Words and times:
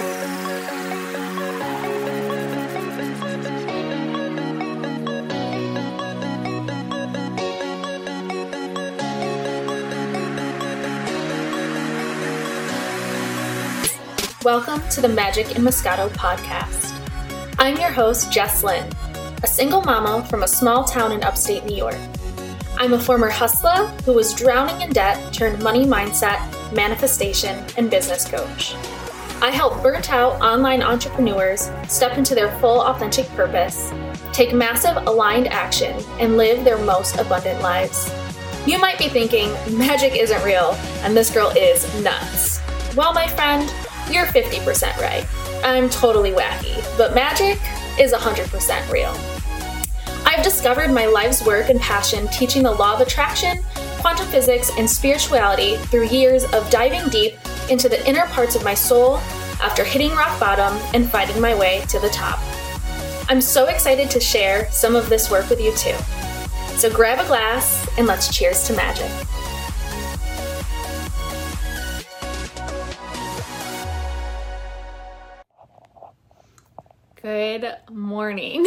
Welcome 0.00 0.16
to 14.88 15.02
the 15.02 15.12
Magic 15.14 15.54
in 15.54 15.62
Moscato 15.62 16.08
podcast. 16.08 16.96
I'm 17.58 17.76
your 17.76 17.90
host, 17.90 18.32
Jess 18.32 18.64
Lynn, 18.64 18.90
a 19.42 19.46
single 19.46 19.82
mama 19.82 20.26
from 20.30 20.44
a 20.44 20.48
small 20.48 20.84
town 20.84 21.12
in 21.12 21.22
upstate 21.22 21.66
New 21.66 21.76
York. 21.76 21.98
I'm 22.78 22.94
a 22.94 22.98
former 22.98 23.28
hustler 23.28 23.88
who 24.06 24.14
was 24.14 24.32
drowning 24.32 24.80
in 24.80 24.94
debt 24.94 25.34
turned 25.34 25.62
money 25.62 25.84
mindset, 25.84 26.40
manifestation, 26.74 27.62
and 27.76 27.90
business 27.90 28.26
coach. 28.26 28.74
I 29.42 29.50
help 29.50 29.82
burnt 29.82 30.12
out 30.12 30.38
online 30.42 30.82
entrepreneurs 30.82 31.70
step 31.88 32.18
into 32.18 32.34
their 32.34 32.54
full 32.58 32.82
authentic 32.82 33.26
purpose, 33.28 33.90
take 34.34 34.52
massive 34.52 34.96
aligned 35.06 35.48
action, 35.48 35.98
and 36.18 36.36
live 36.36 36.62
their 36.62 36.76
most 36.76 37.16
abundant 37.16 37.62
lives. 37.62 38.12
You 38.66 38.78
might 38.78 38.98
be 38.98 39.08
thinking, 39.08 39.50
magic 39.78 40.14
isn't 40.14 40.44
real, 40.44 40.76
and 41.02 41.16
this 41.16 41.30
girl 41.30 41.48
is 41.56 41.86
nuts. 42.02 42.60
Well, 42.94 43.14
my 43.14 43.26
friend, 43.28 43.72
you're 44.10 44.26
50% 44.26 44.98
right. 44.98 45.26
I'm 45.64 45.88
totally 45.88 46.32
wacky, 46.32 46.84
but 46.98 47.14
magic 47.14 47.58
is 47.98 48.12
100% 48.12 48.92
real. 48.92 49.16
I've 50.26 50.44
discovered 50.44 50.90
my 50.92 51.06
life's 51.06 51.46
work 51.46 51.70
and 51.70 51.80
passion 51.80 52.28
teaching 52.28 52.62
the 52.62 52.72
law 52.72 52.92
of 52.92 53.00
attraction, 53.00 53.62
quantum 54.00 54.26
physics, 54.26 54.70
and 54.76 54.88
spirituality 54.88 55.76
through 55.76 56.08
years 56.08 56.44
of 56.52 56.68
diving 56.68 57.08
deep 57.08 57.39
into 57.70 57.88
the 57.88 58.06
inner 58.06 58.26
parts 58.26 58.56
of 58.56 58.64
my 58.64 58.74
soul 58.74 59.16
after 59.62 59.84
hitting 59.84 60.10
rock 60.10 60.38
bottom 60.40 60.76
and 60.94 61.10
fighting 61.10 61.40
my 61.40 61.54
way 61.54 61.84
to 61.88 61.98
the 62.00 62.08
top. 62.10 62.38
I'm 63.28 63.40
so 63.40 63.66
excited 63.66 64.10
to 64.10 64.20
share 64.20 64.70
some 64.72 64.96
of 64.96 65.08
this 65.08 65.30
work 65.30 65.48
with 65.48 65.60
you 65.60 65.74
too. 65.76 65.96
So 66.76 66.90
grab 66.92 67.18
a 67.18 67.26
glass 67.26 67.88
and 67.96 68.06
let's 68.06 68.34
cheers 68.36 68.66
to 68.66 68.72
magic. 68.72 69.10
Good 77.22 77.76
morning. 77.90 78.66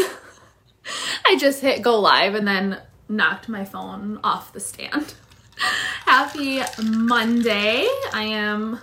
I 1.26 1.36
just 1.38 1.62
hit 1.62 1.82
go 1.82 2.00
live 2.00 2.36
and 2.36 2.48
then 2.48 2.80
knocked 3.10 3.50
my 3.50 3.66
phone 3.66 4.20
off 4.24 4.54
the 4.54 4.60
stand. 4.60 5.16
Happy 6.06 6.62
Monday. 6.82 7.88
I 8.14 8.24
am 8.24 8.80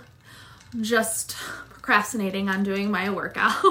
just 0.79 1.35
procrastinating 1.69 2.47
on 2.47 2.63
doing 2.63 2.91
my 2.91 3.09
workout. 3.09 3.55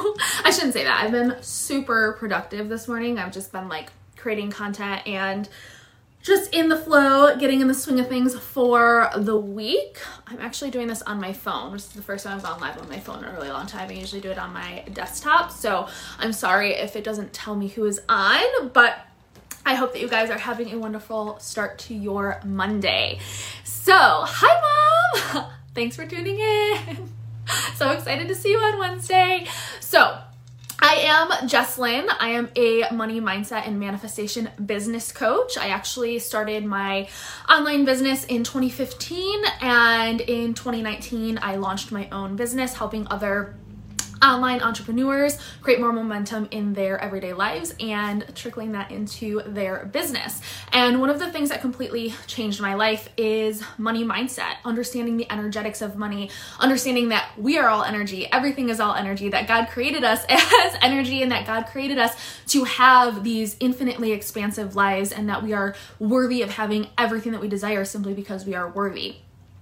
I 0.44 0.50
shouldn't 0.52 0.72
say 0.72 0.84
that. 0.84 1.02
I've 1.02 1.12
been 1.12 1.36
super 1.42 2.16
productive 2.18 2.68
this 2.68 2.88
morning. 2.88 3.18
I've 3.18 3.32
just 3.32 3.52
been 3.52 3.68
like 3.68 3.90
creating 4.16 4.50
content 4.50 5.06
and 5.06 5.48
just 6.22 6.52
in 6.52 6.68
the 6.68 6.76
flow, 6.76 7.34
getting 7.36 7.60
in 7.60 7.68
the 7.68 7.74
swing 7.74 7.98
of 7.98 8.08
things 8.08 8.38
for 8.38 9.10
the 9.16 9.36
week. 9.36 9.98
I'm 10.26 10.38
actually 10.38 10.70
doing 10.70 10.86
this 10.86 11.00
on 11.02 11.18
my 11.18 11.32
phone, 11.32 11.72
This 11.72 11.86
is 11.86 11.92
the 11.92 12.02
first 12.02 12.24
time 12.24 12.36
I've 12.36 12.42
gone 12.42 12.60
live 12.60 12.78
on 12.78 12.88
my 12.88 13.00
phone 13.00 13.24
in 13.24 13.24
a 13.24 13.32
really 13.32 13.48
long 13.48 13.66
time. 13.66 13.88
I 13.88 13.94
usually 13.94 14.20
do 14.20 14.30
it 14.30 14.38
on 14.38 14.52
my 14.52 14.84
desktop, 14.92 15.50
so 15.50 15.88
I'm 16.18 16.32
sorry 16.32 16.74
if 16.74 16.94
it 16.94 17.04
doesn't 17.04 17.32
tell 17.32 17.56
me 17.56 17.68
who 17.68 17.86
is 17.86 18.00
on, 18.08 18.68
but 18.72 19.06
I 19.64 19.74
hope 19.74 19.92
that 19.92 20.00
you 20.00 20.08
guys 20.08 20.30
are 20.30 20.38
having 20.38 20.72
a 20.72 20.78
wonderful 20.78 21.38
start 21.38 21.78
to 21.80 21.94
your 21.94 22.40
Monday. 22.44 23.20
So, 23.64 23.94
hi, 23.94 25.22
Mom! 25.32 25.50
Thanks 25.74 25.96
for 25.96 26.04
tuning 26.04 26.38
in. 26.38 27.08
so 27.76 27.90
excited 27.90 28.28
to 28.28 28.34
see 28.34 28.50
you 28.50 28.58
on 28.58 28.78
Wednesday. 28.78 29.46
So, 29.80 30.18
I 30.82 30.94
am 30.94 31.28
Jesslyn. 31.46 32.08
I 32.18 32.30
am 32.30 32.48
a 32.56 32.84
money 32.90 33.20
mindset 33.20 33.66
and 33.66 33.78
manifestation 33.78 34.48
business 34.64 35.12
coach. 35.12 35.58
I 35.58 35.69
actually 35.69 36.19
started 36.19 36.64
my 36.64 37.06
online 37.50 37.84
business 37.84 38.25
in 38.25 38.44
2015 38.44 39.42
and 39.60 40.22
in 40.22 40.54
2019 40.54 41.38
I 41.42 41.56
launched 41.56 41.92
my 41.92 42.08
own 42.10 42.34
business 42.34 42.72
helping 42.72 43.06
other 43.10 43.56
online 44.22 44.60
entrepreneurs 44.60 45.38
create 45.62 45.81
more 45.81 45.92
momentum 45.92 46.48
in 46.50 46.75
their 46.75 47.00
everyday 47.00 47.32
lives 47.32 47.75
and 47.81 48.25
trickling 48.34 48.72
that 48.72 48.91
into 48.91 49.42
their 49.47 49.86
business. 49.86 50.41
And 50.72 51.00
one 51.00 51.10
of 51.10 51.19
the 51.19 51.31
things 51.31 51.48
that 51.48 51.60
completely 51.60 52.14
changed 52.26 52.60
my 52.60 52.75
life 52.75 53.08
is 53.16 53.62
money 53.78 54.04
mindset, 54.04 54.56
understanding 54.64 55.16
the 55.16 55.31
energetics 55.32 55.81
of 55.82 55.97
money, 55.97 56.31
understanding 56.58 57.08
that 57.08 57.31
we 57.38 57.58
are 57.58 57.69
all 57.69 57.82
energy, 57.82 58.31
everything 58.31 58.69
is 58.69 58.81
all 58.81 58.94
energy, 58.94 59.28
that 59.31 59.48
God 59.48 59.69
created 59.69 60.04
us 60.04 60.25
as 60.28 60.76
energy, 60.82 61.22
and 61.22 61.32
that 61.32 61.47
God 61.47 61.66
created 61.66 61.98
us 61.98 62.14
to 62.48 62.64
have 62.64 63.25
these 63.25 63.56
infinitely 63.60 64.12
expansive 64.12 64.76
lives, 64.76 65.12
and 65.12 65.28
that 65.28 65.42
we 65.42 65.52
are 65.52 65.75
worthy 65.98 66.42
of 66.42 66.50
having 66.50 66.88
everything 66.98 67.32
that 67.32 67.41
we 67.41 67.48
desire 67.48 67.84
simply 67.84 68.14
because 68.14 68.44
we 68.44 68.54
are 68.54 68.69
worthy. 68.69 69.16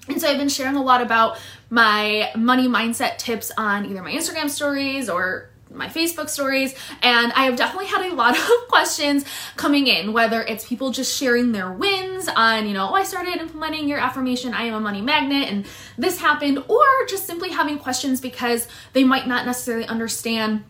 And 0.08 0.20
so 0.20 0.28
I've 0.28 0.38
been 0.38 0.48
sharing 0.48 0.76
a 0.76 0.82
lot 0.82 1.02
about 1.02 1.38
my 1.70 2.30
money 2.36 2.69
mindset 2.69 3.19
tips 3.19 3.50
on 3.56 3.86
either 3.86 4.02
my 4.02 4.12
Instagram 4.12 4.48
stories 4.48 5.08
or 5.08 5.50
my 5.70 5.88
Facebook 5.88 6.28
stories, 6.28 6.74
and 7.02 7.32
I 7.32 7.44
have 7.44 7.56
definitely 7.56 7.88
had 7.88 8.10
a 8.10 8.14
lot 8.14 8.36
of 8.38 8.69
questions 8.69 9.24
coming 9.56 9.86
in, 9.86 10.12
whether 10.12 10.42
it's 10.42 10.66
people 10.66 10.91
just 10.91 11.16
sharing 11.16 11.52
their 11.52 11.70
wins 11.70 12.28
on, 12.28 12.66
you 12.66 12.74
know, 12.74 12.88
oh, 12.91 12.94
I 12.94 13.04
started 13.04 13.36
implementing 13.36 13.88
your 13.88 13.98
affirmation, 13.98 14.54
I 14.54 14.64
am 14.64 14.74
a 14.74 14.80
money 14.80 15.02
magnet, 15.02 15.48
and 15.48 15.66
this 15.96 16.20
happened, 16.20 16.58
or 16.69 16.84
just 17.08 17.26
simply 17.26 17.50
having 17.50 17.78
questions 17.78 18.20
because 18.20 18.66
they 18.92 19.04
might 19.04 19.26
not 19.26 19.46
necessarily 19.46 19.86
understand 19.86 20.64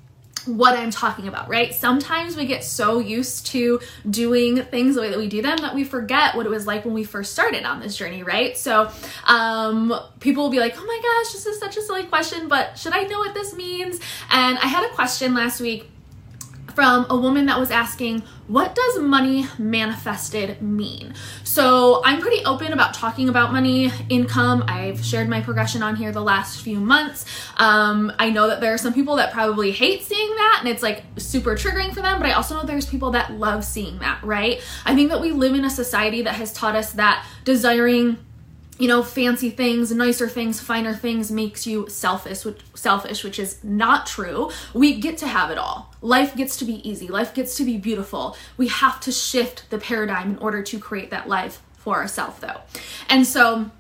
what 0.49 0.77
I'm 0.79 0.91
talking 0.91 1.29
about, 1.29 1.49
right? 1.49 1.75
Sometimes 1.75 2.37
we 2.37 2.47
get 2.47 2.65
so 2.65 2.99
used 2.99 3.47
to 3.47 3.81
doing 4.09 4.63
things 4.65 4.95
the 4.95 5.03
way 5.03 5.11
that 5.11 5.19
we 5.19 5.29
do 5.29 5.43
them 5.43 5.59
that 5.59 5.75
we 5.75 5.85
forget 5.85 6.35
what 6.35 6.47
it 6.47 6.49
was 6.49 6.67
like 6.67 6.85
when 6.85 6.95
we 6.95 7.05
first 7.05 7.33
started 7.33 7.65
on 7.65 7.81
this 7.81 7.97
journey, 7.97 8.23
right? 8.23 8.57
So, 8.57 8.91
um, 9.27 9.95
people 10.21 10.45
will 10.45 10.51
be 10.51 10.61
like, 10.61 10.75
oh 10.77 10.85
my 10.85 11.01
gosh, 11.03 11.33
this 11.33 11.47
is 11.47 11.61
such 11.61 11.77
a 11.77 11.83
silly 11.83 12.05
question, 12.05 12.49
but 12.49 12.79
should 12.79 12.93
I 12.93 13.03
know 13.05 13.19
what 13.19 13.35
this 13.35 13.55
means? 13.55 14.01
And 14.31 14.59
I 14.59 14.67
had 14.67 14.85
a 14.85 14.95
question 14.95 15.35
last 15.35 15.61
week 15.61 15.89
from 16.79 17.07
a 17.11 17.17
woman 17.17 17.47
that 17.47 17.59
was 17.59 17.73
asking, 17.73 18.23
What 18.47 18.77
does 18.77 19.01
money 19.01 19.49
manifested 19.59 20.63
mean? 20.63 21.13
So 21.43 22.01
I'm 22.05 22.21
pretty 22.21 22.45
open 22.45 22.73
about 22.73 22.95
talking 22.95 23.29
about 23.29 23.53
money, 23.53 23.91
income. 24.09 24.63
I've 24.69 25.05
shared 25.05 25.29
my 25.29 25.41
progression 25.41 25.83
on 25.83 25.97
here 25.97 26.13
the 26.13 26.23
last 26.23 26.63
few 26.63 26.79
months. 26.79 27.25
Um, 27.57 28.13
I 28.21 28.31
know 28.31 28.47
that 28.47 28.61
there 28.61 28.73
are 28.73 28.79
some 28.79 28.95
people 28.95 29.17
that 29.17 29.33
probably 29.33 29.73
hate 29.73 30.05
seeing 30.05 30.31
that 30.37 30.59
and 30.61 30.69
it's 30.69 30.85
like 30.85 31.03
super 31.17 31.57
triggering 31.57 31.93
for 31.93 32.01
them, 32.01 32.21
but 32.21 32.29
I 32.29 32.35
also 32.35 32.55
know 32.55 32.63
there's 32.63 32.87
people 32.87 33.11
that 33.11 33.33
love 33.33 33.65
seeing 33.65 33.99
that, 33.99 34.23
right? 34.23 34.63
I 34.85 34.95
think 34.95 35.11
that 35.11 35.21
we 35.21 35.33
live 35.33 35.57
in 35.57 35.65
a 35.65 35.71
society 35.71 36.23
that 36.23 36.37
has 36.37 36.53
taught 36.53 36.77
us 36.77 36.93
that 36.93 37.27
desiring 37.43 38.19
you 38.79 38.87
know, 38.87 39.03
fancy 39.03 39.51
things, 39.51 39.91
nicer 39.91 40.29
things, 40.29 40.61
finer 40.61 40.95
things 40.95 41.31
makes 41.31 41.67
you 41.67 41.89
selfish, 41.89 42.45
which, 42.45 42.61
selfish, 42.75 43.25
which 43.25 43.39
is 43.39 43.63
not 43.65 44.07
true. 44.07 44.51
We 44.73 45.01
get 45.01 45.19
to 45.19 45.27
have 45.27 45.51
it 45.51 45.59
all. 45.59 45.93
Life 46.01 46.37
gets 46.37 46.57
to 46.59 46.65
be 46.65 46.89
easy. 46.89 47.09
Life 47.09 47.35
gets 47.35 47.57
to 47.57 47.65
be 47.65 47.77
beautiful. 47.77 48.37
We 48.57 48.69
have 48.69 49.01
to 49.01 49.13
shift 49.13 49.69
the 49.71 49.79
paradigm 49.79 50.31
in 50.31 50.39
order 50.39 50.63
to 50.63 50.79
create 50.79 51.11
that 51.11 51.29
life 51.29 51.61
for 51.77 51.97
ourselves, 51.97 52.39
though. 52.39 52.61
And 53.09 53.27
so, 53.27 53.71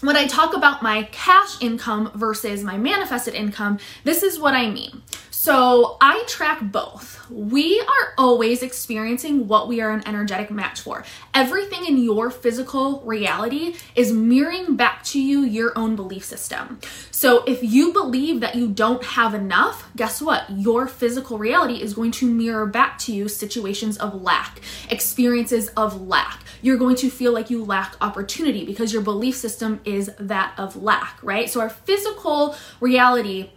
when 0.00 0.16
I 0.16 0.26
talk 0.26 0.54
about 0.54 0.82
my 0.82 1.04
cash 1.04 1.60
income 1.62 2.10
versus 2.14 2.62
my 2.62 2.76
manifested 2.76 3.34
income, 3.34 3.78
this 4.04 4.22
is 4.22 4.38
what 4.38 4.54
I 4.54 4.70
mean. 4.70 5.02
So 5.46 5.96
I 6.00 6.24
track 6.26 6.58
both. 6.60 7.30
We 7.30 7.78
are 7.80 8.14
always 8.18 8.64
experiencing 8.64 9.46
what 9.46 9.68
we 9.68 9.80
are 9.80 9.92
an 9.92 10.02
energetic 10.04 10.50
match 10.50 10.80
for. 10.80 11.04
Everything 11.34 11.86
in 11.86 11.98
your 11.98 12.32
physical 12.32 13.00
reality 13.02 13.76
is 13.94 14.10
mirroring 14.10 14.74
back 14.74 15.04
to 15.04 15.22
you 15.22 15.42
your 15.42 15.72
own 15.78 15.94
belief 15.94 16.24
system. 16.24 16.80
So 17.12 17.44
if 17.44 17.62
you 17.62 17.92
believe 17.92 18.40
that 18.40 18.56
you 18.56 18.66
don't 18.66 19.04
have 19.04 19.34
enough, 19.34 19.88
guess 19.94 20.20
what? 20.20 20.50
Your 20.50 20.88
physical 20.88 21.38
reality 21.38 21.80
is 21.80 21.94
going 21.94 22.10
to 22.10 22.26
mirror 22.26 22.66
back 22.66 22.98
to 23.02 23.12
you 23.12 23.28
situations 23.28 23.96
of 23.98 24.20
lack, 24.20 24.60
experiences 24.90 25.68
of 25.76 26.08
lack. 26.08 26.42
You're 26.60 26.76
going 26.76 26.96
to 26.96 27.08
feel 27.08 27.30
like 27.30 27.50
you 27.50 27.64
lack 27.64 27.94
opportunity 28.00 28.66
because 28.66 28.92
your 28.92 29.02
belief 29.02 29.36
system 29.36 29.78
is 29.84 30.10
that 30.18 30.54
of 30.58 30.74
lack, 30.74 31.20
right? 31.22 31.48
So 31.48 31.60
our 31.60 31.70
physical 31.70 32.56
reality 32.80 33.50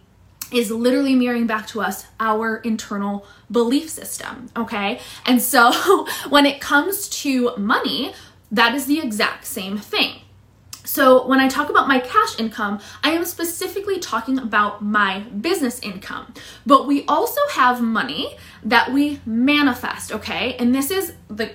is 0.52 0.70
literally 0.70 1.14
mirroring 1.14 1.46
back 1.46 1.66
to 1.68 1.80
us 1.80 2.06
our 2.18 2.56
internal 2.58 3.26
belief 3.50 3.88
system, 3.88 4.50
okay? 4.56 5.00
And 5.26 5.40
so 5.40 6.06
when 6.28 6.46
it 6.46 6.60
comes 6.60 7.08
to 7.20 7.56
money, 7.56 8.12
that 8.50 8.74
is 8.74 8.86
the 8.86 9.00
exact 9.00 9.46
same 9.46 9.78
thing. 9.78 10.20
So, 10.82 11.24
when 11.26 11.38
I 11.38 11.46
talk 11.46 11.68
about 11.70 11.86
my 11.86 12.00
cash 12.00 12.40
income, 12.40 12.80
I 13.04 13.10
am 13.10 13.24
specifically 13.24 14.00
talking 14.00 14.38
about 14.38 14.82
my 14.82 15.20
business 15.20 15.78
income. 15.80 16.34
But 16.66 16.88
we 16.88 17.04
also 17.04 17.40
have 17.52 17.80
money 17.80 18.34
that 18.64 18.90
we 18.90 19.20
manifest, 19.24 20.10
okay? 20.10 20.56
And 20.58 20.74
this 20.74 20.90
is 20.90 21.12
the 21.28 21.52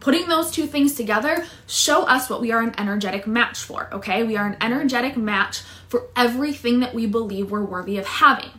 putting 0.00 0.28
those 0.28 0.50
two 0.50 0.66
things 0.66 0.94
together 0.94 1.44
show 1.66 2.04
us 2.04 2.30
what 2.30 2.40
we 2.40 2.52
are 2.52 2.62
an 2.62 2.74
energetic 2.78 3.26
match 3.26 3.58
for, 3.58 3.88
okay? 3.92 4.22
We 4.22 4.36
are 4.36 4.46
an 4.46 4.56
energetic 4.60 5.16
match 5.16 5.60
for 5.88 6.08
everything 6.16 6.80
that 6.80 6.94
we 6.94 7.06
believe 7.06 7.50
we're 7.50 7.64
worthy 7.64 7.98
of 7.98 8.06
having. 8.06 8.50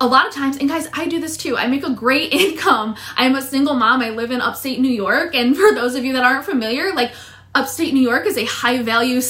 A 0.00 0.06
lot 0.06 0.26
of 0.26 0.34
times, 0.34 0.58
and 0.58 0.68
guys, 0.68 0.88
I 0.92 1.06
do 1.06 1.20
this 1.20 1.36
too. 1.36 1.56
I 1.56 1.66
make 1.66 1.84
a 1.84 1.92
great 1.92 2.32
income. 2.32 2.96
I'm 3.16 3.34
a 3.34 3.42
single 3.42 3.74
mom. 3.74 4.00
I 4.00 4.10
live 4.10 4.30
in 4.30 4.40
upstate 4.40 4.80
New 4.80 4.90
York. 4.90 5.34
And 5.34 5.56
for 5.56 5.74
those 5.74 5.94
of 5.94 6.04
you 6.04 6.12
that 6.14 6.24
aren't 6.24 6.44
familiar, 6.44 6.92
like 6.92 7.12
upstate 7.54 7.94
New 7.94 8.06
York 8.06 8.26
is 8.26 8.36
a 8.36 8.44
high 8.44 8.82
value 8.82 9.20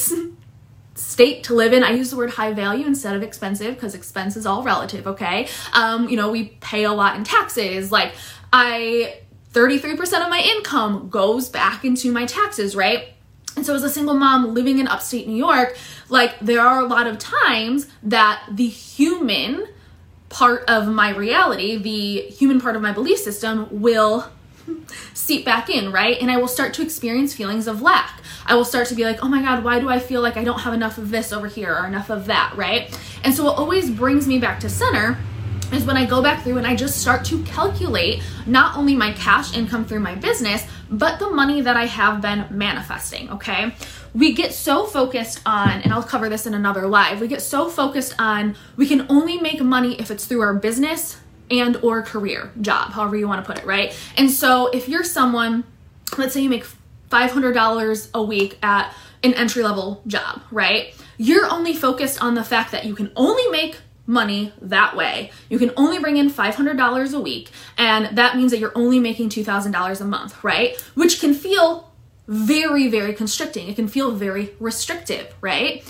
state 0.95 1.45
to 1.45 1.55
live 1.55 1.73
in. 1.73 1.85
I 1.85 1.91
use 1.91 2.11
the 2.11 2.17
word 2.17 2.31
high 2.31 2.53
value 2.53 2.87
instead 2.87 3.15
of 3.15 3.23
expensive 3.23 3.75
because 3.75 3.95
expense 3.95 4.37
is 4.37 4.47
all 4.47 4.63
relative, 4.63 5.07
okay? 5.07 5.49
Um, 5.73 6.09
you 6.09 6.17
know, 6.17 6.31
we 6.31 6.47
pay 6.61 6.85
a 6.85 6.93
lot 6.93 7.17
in 7.17 7.25
taxes. 7.25 7.93
Like, 7.93 8.13
I 8.53 9.21
33% 9.57 10.23
of 10.23 10.29
my 10.29 10.41
income 10.41 11.09
goes 11.09 11.49
back 11.49 11.83
into 11.83 12.13
my 12.13 12.27
taxes, 12.27 12.77
right? 12.77 13.15
And 13.57 13.65
so, 13.65 13.75
as 13.75 13.83
a 13.83 13.89
single 13.89 14.13
mom 14.13 14.53
living 14.53 14.79
in 14.79 14.87
upstate 14.87 15.27
New 15.27 15.37
York, 15.37 15.79
like 16.11 16.39
there 16.41 16.61
are 16.61 16.81
a 16.81 16.85
lot 16.85 17.07
of 17.07 17.19
times 17.19 17.89
that 18.03 18.43
the 18.53 18.67
human 18.67 19.67
part 20.29 20.69
of 20.69 20.87
my 20.89 21.09
reality, 21.09 21.77
the 21.77 22.21
human 22.31 22.61
part 22.61 22.77
of 22.77 22.83
my 22.83 22.93
belief 22.93 23.19
system, 23.19 23.67
will 23.71 24.31
seep 25.15 25.47
back 25.47 25.71
in, 25.71 25.91
right? 25.91 26.21
And 26.21 26.31
I 26.31 26.37
will 26.37 26.49
start 26.49 26.75
to 26.75 26.83
experience 26.83 27.33
feelings 27.33 27.67
of 27.67 27.81
lack. 27.81 28.21
I 28.45 28.57
will 28.57 28.65
start 28.67 28.89
to 28.89 28.95
be 28.95 29.05
like, 29.05 29.25
oh 29.25 29.29
my 29.29 29.41
God, 29.41 29.65
why 29.65 29.81
do 29.81 29.89
I 29.89 30.01
feel 30.01 30.21
like 30.21 30.37
I 30.37 30.45
don't 30.45 30.61
have 30.61 30.75
enough 30.75 30.99
of 30.99 31.11
this 31.11 31.33
over 31.33 31.47
here 31.47 31.75
or 31.75 31.87
enough 31.87 32.11
of 32.11 32.27
that, 32.27 32.53
right? 32.57 32.95
And 33.25 33.35
so, 33.35 33.49
it 33.49 33.57
always 33.57 33.91
brings 33.91 34.29
me 34.29 34.39
back 34.39 34.61
to 34.61 34.69
center 34.69 35.17
is 35.73 35.85
when 35.85 35.97
I 35.97 36.07
go 36.07 36.23
back 36.23 36.43
through 36.43 36.59
and 36.59 36.67
I 36.67 36.77
just 36.77 37.01
start 37.01 37.25
to 37.27 37.43
calculate 37.45 38.23
not 38.47 38.77
only 38.77 38.95
my 38.95 39.13
cash 39.13 39.57
income 39.57 39.85
through 39.85 40.01
my 40.01 40.15
business, 40.15 40.67
but 40.91 41.19
the 41.19 41.31
money 41.31 41.61
that 41.61 41.77
I 41.77 41.87
have 41.87 42.21
been 42.21 42.47
manifesting, 42.51 43.31
okay? 43.31 43.75
We 44.15 44.33
get 44.33 44.53
so 44.53 44.87
focused 44.87 45.41
on, 45.45 45.83
and 45.83 45.93
I'll 45.93 46.03
cover 46.03 46.29
this 46.29 46.47
in 46.47 46.55
another 46.55 46.87
live, 46.87 47.21
we 47.21 47.29
get 47.29 47.43
so 47.43 47.69
focused 47.69 48.15
on 48.19 48.57
we 48.77 48.87
can 48.87 49.07
only 49.09 49.39
make 49.39 49.61
money 49.61 49.99
if 50.01 50.11
it's 50.11 50.25
through 50.25 50.41
our 50.41 50.55
business 50.55 51.19
and 51.51 51.77
or 51.79 52.03
career, 52.03 52.51
job, 52.61 52.93
however 52.93 53.17
you 53.17 53.29
want 53.29 53.45
to 53.45 53.53
put 53.53 53.61
it, 53.61 53.67
right? 53.67 53.97
And 54.17 54.31
so 54.31 54.69
if 54.69 54.89
you're 54.89 55.05
someone, 55.05 55.65
let's 56.17 56.35
say 56.35 56.41
you 56.41 56.49
make 56.49 56.67
$500 57.11 58.11
a 58.15 58.23
week 58.23 58.59
at 58.63 58.93
an 59.23 59.35
entry 59.35 59.63
level 59.63 60.03
job, 60.07 60.43
right? 60.51 60.95
You're 61.19 61.51
only 61.51 61.75
focused 61.75 62.23
on 62.23 62.35
the 62.35 62.45
fact 62.45 62.73
that 62.73 62.85
you 62.85 62.95
can 62.95 63.11
only 63.17 63.47
make 63.49 63.79
money 64.07 64.53
that 64.61 64.97
way. 64.97 65.31
You 65.49 65.59
can 65.59 65.73
only 65.77 65.99
bring 65.99 66.17
in 66.17 66.31
$500 66.31 67.15
a 67.15 67.21
week, 67.21 67.51
and 67.77 68.17
that 68.17 68.37
means 68.37 68.51
that 68.53 68.59
you're 68.59 68.77
only 68.77 69.01
making 69.01 69.31
$2,000 69.31 70.01
a 70.01 70.05
month, 70.05 70.43
right? 70.45 70.81
Which 70.95 71.21
can 71.21 71.35
feel 71.35 71.93
very, 72.29 72.89
very 72.89 73.13
constricting. 73.15 73.69
It 73.69 73.77
can 73.77 73.89
feel 73.89 74.11
very 74.11 74.55
restrictive, 74.59 75.35
right? 75.41 75.85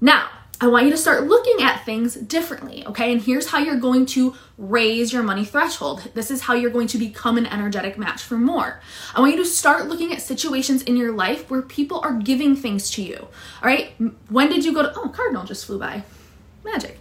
Now, 0.00 0.28
I 0.58 0.68
want 0.68 0.86
you 0.86 0.90
to 0.90 0.96
start 0.96 1.26
looking 1.26 1.62
at 1.62 1.84
things 1.84 2.14
differently, 2.14 2.86
okay? 2.86 3.12
And 3.12 3.20
here's 3.20 3.48
how 3.48 3.58
you're 3.58 3.76
going 3.76 4.06
to 4.06 4.34
raise 4.56 5.12
your 5.12 5.22
money 5.22 5.44
threshold. 5.44 6.10
This 6.14 6.30
is 6.30 6.40
how 6.40 6.54
you're 6.54 6.70
going 6.70 6.86
to 6.88 6.98
become 6.98 7.36
an 7.36 7.44
energetic 7.44 7.98
match 7.98 8.22
for 8.22 8.38
more. 8.38 8.80
I 9.14 9.20
want 9.20 9.32
you 9.32 9.38
to 9.42 9.48
start 9.48 9.88
looking 9.88 10.12
at 10.14 10.22
situations 10.22 10.82
in 10.82 10.96
your 10.96 11.12
life 11.12 11.50
where 11.50 11.60
people 11.60 12.00
are 12.00 12.14
giving 12.14 12.56
things 12.56 12.90
to 12.92 13.02
you, 13.02 13.18
all 13.18 13.28
right? 13.62 13.90
When 14.30 14.48
did 14.48 14.64
you 14.64 14.72
go 14.72 14.82
to, 14.82 14.92
oh, 14.96 15.10
Cardinal 15.10 15.44
just 15.44 15.66
flew 15.66 15.78
by. 15.78 16.04
Magic. 16.64 16.98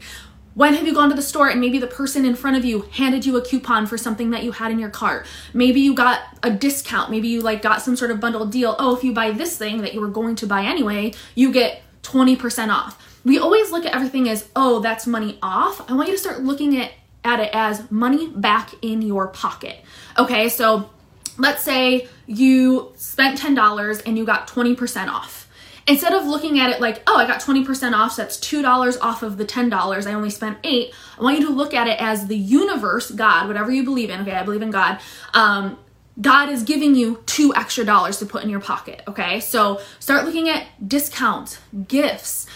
When 0.56 0.74
have 0.74 0.88
you 0.88 0.94
gone 0.94 1.10
to 1.10 1.16
the 1.16 1.22
store 1.22 1.50
and 1.50 1.60
maybe 1.60 1.80
the 1.80 1.88
person 1.88 2.24
in 2.24 2.34
front 2.34 2.56
of 2.56 2.64
you 2.64 2.84
handed 2.94 3.26
you 3.26 3.36
a 3.36 3.42
coupon 3.42 3.86
for 3.88 3.98
something 3.98 4.30
that 4.30 4.44
you 4.44 4.54
had 4.54 4.72
in 4.72 4.80
your 4.80 4.90
cart? 4.90 5.26
Maybe 5.54 5.82
you 5.82 5.94
got 5.94 6.22
a 6.44 6.50
discount. 6.50 7.12
Maybe 7.12 7.28
you 7.28 7.42
like 7.42 7.62
got 7.62 7.82
some 7.82 7.98
sort 7.98 8.10
of 8.10 8.22
bundle 8.22 8.46
deal. 8.46 8.74
Oh, 8.80 8.96
if 8.96 9.04
you 9.04 9.14
buy 9.14 9.32
this 9.32 9.58
thing 9.58 9.82
that 9.82 9.94
you 9.94 10.00
were 10.00 10.08
going 10.08 10.38
to 10.38 10.48
buy 10.48 10.64
anyway, 10.64 11.14
you 11.36 11.52
get 11.52 11.82
20% 12.04 12.70
off. 12.70 13.20
We 13.26 13.38
always 13.38 13.70
look 13.72 13.86
at 13.86 13.94
everything 13.94 14.30
as, 14.30 14.48
oh, 14.56 14.80
that's 14.80 15.06
money 15.06 15.38
off. 15.42 15.90
I 15.92 15.94
want 15.94 16.08
you 16.08 16.16
to 16.16 16.22
start 16.22 16.42
looking 16.42 16.78
at, 16.78 16.94
at 17.26 17.42
it 17.42 17.50
as 17.52 17.92
money 17.92 18.30
back 18.30 18.72
in 18.82 19.02
your 19.02 19.28
pocket. 19.28 19.84
Okay, 20.18 20.48
so 20.48 20.90
let's 21.38 21.64
say 21.64 22.08
you 22.28 22.94
spent 22.96 23.38
$10 23.38 24.04
and 24.06 24.18
you 24.18 24.24
got 24.24 24.48
20% 24.48 25.08
off 25.10 25.45
Instead 25.88 26.14
of 26.14 26.26
looking 26.26 26.60
at 26.60 26.72
it 26.72 26.82
like, 26.82 27.04
oh, 27.06 27.18
I 27.18 27.28
got 27.28 27.42
20% 27.42 27.94
off, 27.94 28.14
so 28.14 28.24
that's 28.24 28.38
$2 28.38 28.98
off 29.02 29.22
of 29.22 29.38
the 29.38 29.46
$10, 29.46 30.08
I 30.08 30.14
only 30.14 30.32
spent 30.32 30.58
8 30.64 30.92
I 31.18 31.24
want 31.24 31.40
you 31.40 31.48
to 31.48 31.54
look 31.54 31.74
at 31.74 31.88
it 31.88 32.02
as 32.02 32.28
the 32.28 32.38
universe, 32.38 33.12
God, 33.12 33.48
whatever 33.48 33.72
you 33.72 33.84
believe 33.84 34.10
in, 34.10 34.22
okay, 34.22 34.34
I 34.34 34.44
believe 34.44 34.62
in 34.62 34.72
God, 34.72 35.00
um, 35.34 35.78
God 36.20 36.50
is 36.50 36.64
giving 36.64 36.96
you 36.96 37.22
two 37.26 37.54
extra 37.56 37.86
dollars 37.86 38.18
to 38.20 38.26
put 38.26 38.44
in 38.44 38.50
your 38.50 38.62
pocket, 38.62 39.04
okay? 39.08 39.40
So 39.40 39.82
start 40.00 40.26
looking 40.26 40.50
at 40.50 40.66
discounts, 40.88 41.60
gifts. 41.88 42.48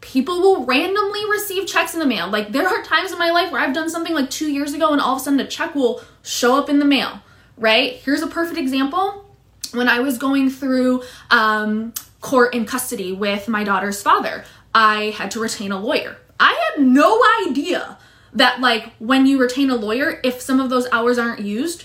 People 0.00 0.40
will 0.40 0.64
randomly 0.64 1.28
receive 1.28 1.66
checks 1.66 1.94
in 1.94 2.00
the 2.00 2.06
mail. 2.06 2.28
Like 2.28 2.52
there 2.52 2.66
are 2.66 2.82
times 2.84 3.12
in 3.12 3.18
my 3.18 3.30
life 3.30 3.50
where 3.50 3.60
I've 3.60 3.74
done 3.74 3.90
something 3.90 4.14
like 4.14 4.30
two 4.30 4.50
years 4.50 4.72
ago 4.72 4.92
and 4.92 5.00
all 5.00 5.16
of 5.16 5.20
a 5.20 5.24
sudden 5.24 5.40
a 5.40 5.46
check 5.46 5.74
will 5.74 6.02
show 6.22 6.56
up 6.56 6.68
in 6.68 6.78
the 6.78 6.84
mail, 6.84 7.20
right? 7.56 7.94
Here's 7.94 8.22
a 8.22 8.28
perfect 8.28 8.58
example. 8.58 9.24
When 9.72 9.88
I 9.88 10.00
was 10.00 10.16
going 10.16 10.48
through 10.48 11.02
um, 11.30 11.92
court 12.20 12.54
and 12.54 12.66
custody 12.66 13.12
with 13.12 13.48
my 13.48 13.64
daughter's 13.64 14.02
father. 14.02 14.44
I 14.74 15.10
had 15.16 15.30
to 15.32 15.40
retain 15.40 15.72
a 15.72 15.80
lawyer. 15.80 16.16
I 16.38 16.70
had 16.70 16.84
no 16.84 17.22
idea 17.46 17.98
that, 18.32 18.60
like, 18.60 18.92
when 18.98 19.26
you 19.26 19.40
retain 19.40 19.70
a 19.70 19.76
lawyer, 19.76 20.20
if 20.22 20.40
some 20.40 20.60
of 20.60 20.70
those 20.70 20.86
hours 20.92 21.18
aren't 21.18 21.40
used, 21.40 21.84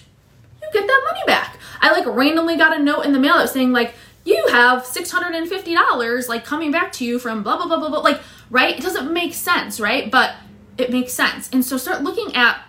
you 0.62 0.68
get 0.74 0.86
that 0.86 1.02
money 1.06 1.24
back. 1.26 1.58
I, 1.82 1.92
like, 1.92 2.06
randomly 2.06 2.58
got 2.58 2.78
a 2.78 2.84
note 2.84 3.06
in 3.06 3.14
the 3.14 3.20
mail 3.20 3.36
that 3.36 3.44
was 3.44 3.52
saying, 3.52 3.72
like, 3.72 3.94
you 4.26 4.48
have 4.52 4.84
$650, 4.84 6.30
like, 6.30 6.46
coming 6.46 6.72
back 6.72 6.92
to 6.94 7.06
you 7.06 7.20
from 7.20 7.44
blah, 7.44 7.58
blah, 7.58 7.68
blah, 7.68 7.80
blah, 7.80 7.90
blah. 7.90 8.00
Like, 8.00 8.22
right? 8.50 8.78
It 8.78 8.82
doesn't 8.82 9.12
make 9.12 9.34
sense, 9.34 9.80
right? 9.80 10.10
But 10.12 10.36
it 10.78 10.92
makes 10.92 11.14
sense. 11.14 11.50
And 11.52 11.64
so 11.64 11.78
start 11.78 12.04
looking 12.04 12.36
at 12.36 12.62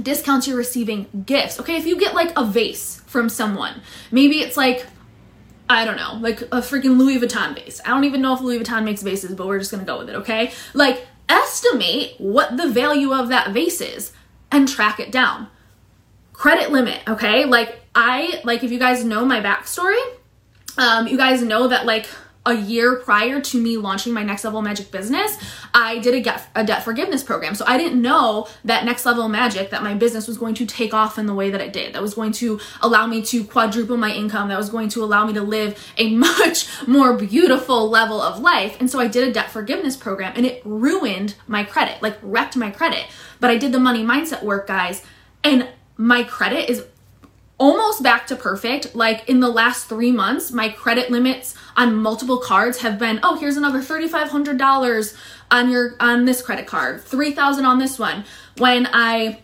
discounts 0.00 0.46
you're 0.46 0.56
receiving, 0.56 1.24
gifts. 1.26 1.60
Okay, 1.60 1.76
if 1.76 1.86
you 1.86 1.98
get, 1.98 2.14
like, 2.14 2.32
a 2.36 2.44
vase 2.44 3.02
from 3.06 3.28
someone, 3.28 3.82
maybe 4.10 4.40
it's 4.40 4.56
like, 4.56 4.86
I 5.70 5.84
don't 5.84 5.96
know, 5.96 6.18
like 6.20 6.42
a 6.42 6.60
freaking 6.60 6.98
Louis 6.98 7.20
Vuitton 7.20 7.54
vase. 7.54 7.80
I 7.84 7.90
don't 7.90 8.02
even 8.02 8.20
know 8.20 8.34
if 8.34 8.40
Louis 8.40 8.58
Vuitton 8.58 8.82
makes 8.84 9.02
vases, 9.02 9.36
but 9.36 9.46
we're 9.46 9.60
just 9.60 9.70
gonna 9.70 9.84
go 9.84 9.98
with 9.98 10.10
it, 10.10 10.16
okay? 10.16 10.50
Like, 10.74 11.06
estimate 11.28 12.16
what 12.18 12.56
the 12.56 12.68
value 12.68 13.14
of 13.14 13.28
that 13.28 13.52
vase 13.52 13.80
is 13.80 14.12
and 14.50 14.68
track 14.68 14.98
it 14.98 15.12
down. 15.12 15.46
Credit 16.32 16.72
limit, 16.72 17.00
okay? 17.08 17.44
Like, 17.44 17.82
I, 17.94 18.40
like, 18.42 18.64
if 18.64 18.72
you 18.72 18.80
guys 18.80 19.04
know 19.04 19.24
my 19.24 19.40
backstory, 19.40 20.02
um, 20.76 21.06
you 21.06 21.16
guys 21.16 21.40
know 21.40 21.68
that, 21.68 21.86
like, 21.86 22.08
a 22.46 22.54
year 22.54 22.96
prior 22.96 23.38
to 23.40 23.60
me 23.60 23.76
launching 23.76 24.14
my 24.14 24.22
next 24.22 24.44
level 24.44 24.62
magic 24.62 24.90
business 24.90 25.36
i 25.74 25.98
did 25.98 26.14
a, 26.14 26.20
get, 26.20 26.48
a 26.54 26.64
debt 26.64 26.82
forgiveness 26.82 27.22
program. 27.22 27.54
So 27.54 27.64
i 27.66 27.76
didn't 27.76 28.00
know 28.00 28.48
that 28.64 28.84
next 28.84 29.04
level 29.04 29.28
magic 29.28 29.70
that 29.70 29.82
my 29.82 29.94
business 29.94 30.26
was 30.26 30.38
going 30.38 30.54
to 30.54 30.66
take 30.66 30.94
off 30.94 31.18
in 31.18 31.26
the 31.26 31.34
way 31.34 31.50
that 31.50 31.60
it 31.60 31.72
did 31.72 31.92
that 31.94 32.00
was 32.00 32.14
going 32.14 32.32
to 32.32 32.58
allow 32.80 33.06
me 33.06 33.20
to 33.22 33.44
quadruple 33.44 33.98
my 33.98 34.12
income 34.12 34.48
that 34.48 34.58
was 34.58 34.70
going 34.70 34.88
to 34.90 35.04
allow 35.04 35.26
me 35.26 35.34
to 35.34 35.42
live 35.42 35.92
a 35.98 36.14
much 36.16 36.66
more 36.86 37.16
beautiful 37.16 37.88
level 37.88 38.20
of 38.20 38.40
life. 38.40 38.76
And 38.80 38.90
so 38.90 38.98
i 38.98 39.06
did 39.06 39.28
a 39.28 39.32
debt 39.32 39.50
forgiveness 39.50 39.96
program 39.96 40.32
and 40.34 40.46
it 40.46 40.62
ruined 40.64 41.34
my 41.46 41.62
credit 41.62 42.00
like 42.02 42.16
wrecked 42.22 42.56
my 42.56 42.70
credit. 42.70 43.04
But 43.38 43.50
i 43.50 43.58
did 43.58 43.72
the 43.72 43.80
money 43.80 44.02
mindset 44.02 44.42
work 44.42 44.66
guys 44.66 45.04
and 45.44 45.68
my 45.96 46.22
credit 46.22 46.70
is 46.70 46.86
almost 47.60 48.02
back 48.02 48.26
to 48.28 48.34
perfect. 48.34 48.96
Like 48.96 49.28
in 49.28 49.40
the 49.40 49.50
last 49.50 49.86
three 49.86 50.10
months, 50.10 50.50
my 50.50 50.70
credit 50.70 51.10
limits 51.10 51.54
on 51.76 51.94
multiple 51.96 52.38
cards 52.38 52.78
have 52.78 52.98
been, 52.98 53.20
oh, 53.22 53.36
here's 53.36 53.56
another 53.56 53.80
$3,500 53.80 55.16
on 55.50 55.70
your, 55.70 55.96
on 56.00 56.24
this 56.24 56.42
credit 56.42 56.66
card, 56.66 57.02
3000 57.02 57.64
on 57.64 57.78
this 57.78 57.98
one. 57.98 58.24
When 58.56 58.88
I 58.92 59.40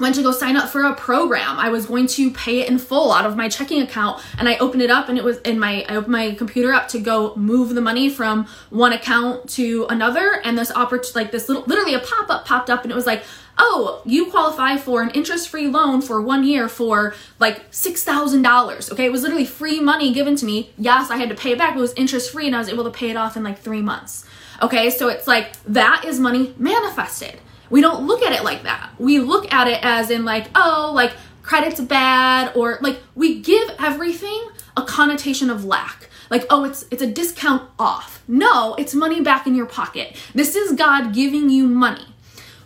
went 0.00 0.14
to 0.14 0.22
go 0.22 0.30
sign 0.30 0.56
up 0.56 0.68
for 0.68 0.82
a 0.82 0.94
program. 0.94 1.58
I 1.58 1.70
was 1.70 1.86
going 1.86 2.06
to 2.08 2.30
pay 2.30 2.60
it 2.60 2.68
in 2.68 2.78
full 2.78 3.12
out 3.12 3.26
of 3.26 3.36
my 3.36 3.48
checking 3.48 3.82
account 3.82 4.22
and 4.38 4.48
I 4.48 4.56
opened 4.58 4.82
it 4.82 4.90
up 4.90 5.08
and 5.08 5.18
it 5.18 5.24
was 5.24 5.38
in 5.38 5.58
my 5.58 5.84
I 5.88 5.96
opened 5.96 6.12
my 6.12 6.34
computer 6.34 6.72
up 6.72 6.88
to 6.88 7.00
go 7.00 7.34
move 7.36 7.74
the 7.74 7.80
money 7.80 8.08
from 8.08 8.46
one 8.70 8.92
account 8.92 9.48
to 9.50 9.86
another 9.90 10.40
and 10.44 10.56
this 10.56 10.70
opportunity 10.70 11.18
like 11.18 11.32
this 11.32 11.48
little 11.48 11.64
literally 11.64 11.94
a 11.94 12.00
pop-up 12.00 12.46
popped 12.46 12.70
up 12.70 12.82
and 12.82 12.92
it 12.92 12.94
was 12.94 13.06
like 13.06 13.22
oh, 13.58 14.02
you 14.04 14.30
qualify 14.30 14.76
for 14.76 15.02
an 15.02 15.10
interest 15.10 15.48
free 15.48 15.66
loan 15.66 16.00
for 16.00 16.20
one 16.22 16.44
year 16.44 16.68
for 16.68 17.14
like 17.38 17.70
$6,000. 17.70 18.92
Okay, 18.92 19.04
it 19.04 19.12
was 19.12 19.22
literally 19.22 19.44
free 19.44 19.80
money 19.80 20.12
given 20.12 20.36
to 20.36 20.46
me. 20.46 20.70
Yes, 20.78 21.10
I 21.10 21.16
had 21.16 21.28
to 21.28 21.34
pay 21.34 21.52
it 21.52 21.58
back, 21.58 21.74
but 21.74 21.78
it 21.78 21.82
was 21.82 21.94
interest 21.94 22.32
free 22.32 22.46
and 22.46 22.54
I 22.54 22.58
was 22.58 22.68
able 22.68 22.84
to 22.84 22.90
pay 22.90 23.10
it 23.10 23.16
off 23.16 23.36
in 23.36 23.42
like 23.42 23.58
three 23.58 23.82
months. 23.82 24.24
Okay, 24.62 24.90
so 24.90 25.08
it's 25.08 25.26
like 25.26 25.52
that 25.64 26.04
is 26.04 26.18
money 26.18 26.54
manifested. 26.58 27.40
We 27.70 27.80
don't 27.80 28.06
look 28.06 28.22
at 28.22 28.32
it 28.32 28.44
like 28.44 28.62
that. 28.62 28.90
We 28.98 29.18
look 29.18 29.52
at 29.52 29.68
it 29.68 29.84
as 29.84 30.10
in 30.10 30.24
like, 30.24 30.46
oh, 30.54 30.92
like 30.94 31.12
credit's 31.42 31.80
bad 31.80 32.54
or 32.56 32.78
like 32.80 32.98
we 33.14 33.40
give 33.40 33.70
everything 33.78 34.48
a 34.76 34.82
connotation 34.82 35.50
of 35.50 35.64
lack. 35.64 36.08
Like, 36.30 36.44
oh, 36.50 36.64
it's 36.64 36.84
it's 36.90 37.02
a 37.02 37.06
discount 37.06 37.70
off. 37.78 38.22
No, 38.28 38.74
it's 38.74 38.94
money 38.94 39.20
back 39.20 39.46
in 39.46 39.54
your 39.54 39.66
pocket. 39.66 40.16
This 40.34 40.54
is 40.54 40.72
God 40.72 41.14
giving 41.14 41.48
you 41.48 41.66
money 41.66 42.04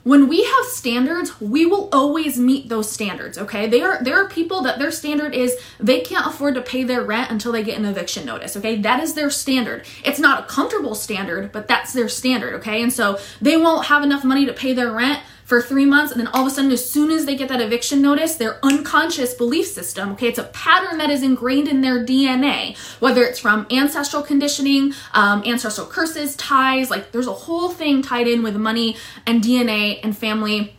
when 0.04 0.28
we 0.28 0.42
have 0.42 0.64
standards, 0.66 1.40
we 1.40 1.64
will 1.64 1.88
always 1.92 2.38
meet 2.38 2.68
those 2.68 2.90
standards, 2.90 3.38
okay? 3.38 3.68
They 3.68 3.82
are 3.82 4.02
there 4.02 4.16
are 4.23 4.28
people 4.28 4.62
that 4.62 4.78
their 4.78 4.90
standard 4.90 5.35
is 5.35 5.56
they 5.78 6.00
can't 6.00 6.26
afford 6.26 6.54
to 6.56 6.62
pay 6.62 6.82
their 6.82 7.02
rent 7.02 7.30
until 7.30 7.52
they 7.52 7.62
get 7.62 7.78
an 7.78 7.85
eviction 7.85 8.26
notice, 8.26 8.56
okay? 8.56 8.80
That 8.80 9.02
is 9.02 9.14
their 9.14 9.30
standard. 9.30 9.85
It's 10.04 10.18
not 10.18 10.44
a 10.44 10.47
comfortable 10.47 10.94
standard, 10.94 11.52
but 11.52 11.68
that's 11.68 11.92
their 11.92 12.09
standard, 12.09 12.54
okay? 12.54 12.82
And 12.82 12.92
so 12.92 13.18
they 13.40 13.56
won't 13.56 13.87
have 13.87 14.02
enough 14.02 14.25
money 14.25 14.44
to 14.47 14.52
pay 14.52 14.73
their 14.73 14.92
rent 14.92 15.21
for 15.52 15.61
three 15.61 15.85
months, 15.85 16.11
and 16.11 16.18
then 16.18 16.28
all 16.28 16.47
of 16.47 16.47
a 16.47 16.50
sudden, 16.50 16.73
as 16.73 16.90
soon 16.90 17.11
as 17.11 17.26
they 17.26 17.37
get 17.37 17.47
that 17.50 17.61
eviction 17.61 18.00
notice, 18.00 18.37
their 18.37 18.59
unconscious 18.64 19.35
belief 19.35 19.66
system, 19.66 20.12
okay, 20.12 20.26
it's 20.28 20.38
a 20.38 20.44
pattern 20.44 20.97
that 20.97 21.11
is 21.11 21.23
ingrained 21.23 21.68
in 21.68 21.82
their 21.82 22.02
DNA, 22.02 22.75
whether 23.00 23.23
it's 23.23 23.38
from 23.38 23.66
ancestral 23.71 24.23
conditioning, 24.23 24.94
um, 25.12 25.42
ancestral 25.44 25.87
curses, 25.87 26.35
ties, 26.37 26.88
like 26.88 27.12
there's 27.12 27.26
a 27.26 27.35
whole 27.35 27.68
thing 27.68 28.00
tied 28.00 28.26
in 28.26 28.42
with 28.42 28.56
money 28.56 28.97
and 29.26 29.42
DNA 29.42 30.00
and 30.02 30.16
family. 30.16 30.75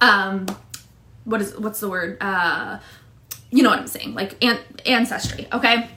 Um, 0.00 0.46
what 1.24 1.42
is 1.42 1.54
what's 1.58 1.80
the 1.80 1.90
word? 1.90 2.16
Uh, 2.22 2.78
you 3.50 3.62
know 3.62 3.68
what 3.68 3.80
I'm 3.80 3.86
saying, 3.86 4.14
like 4.14 4.42
an- 4.42 4.64
ancestry, 4.86 5.46
okay? 5.52 5.90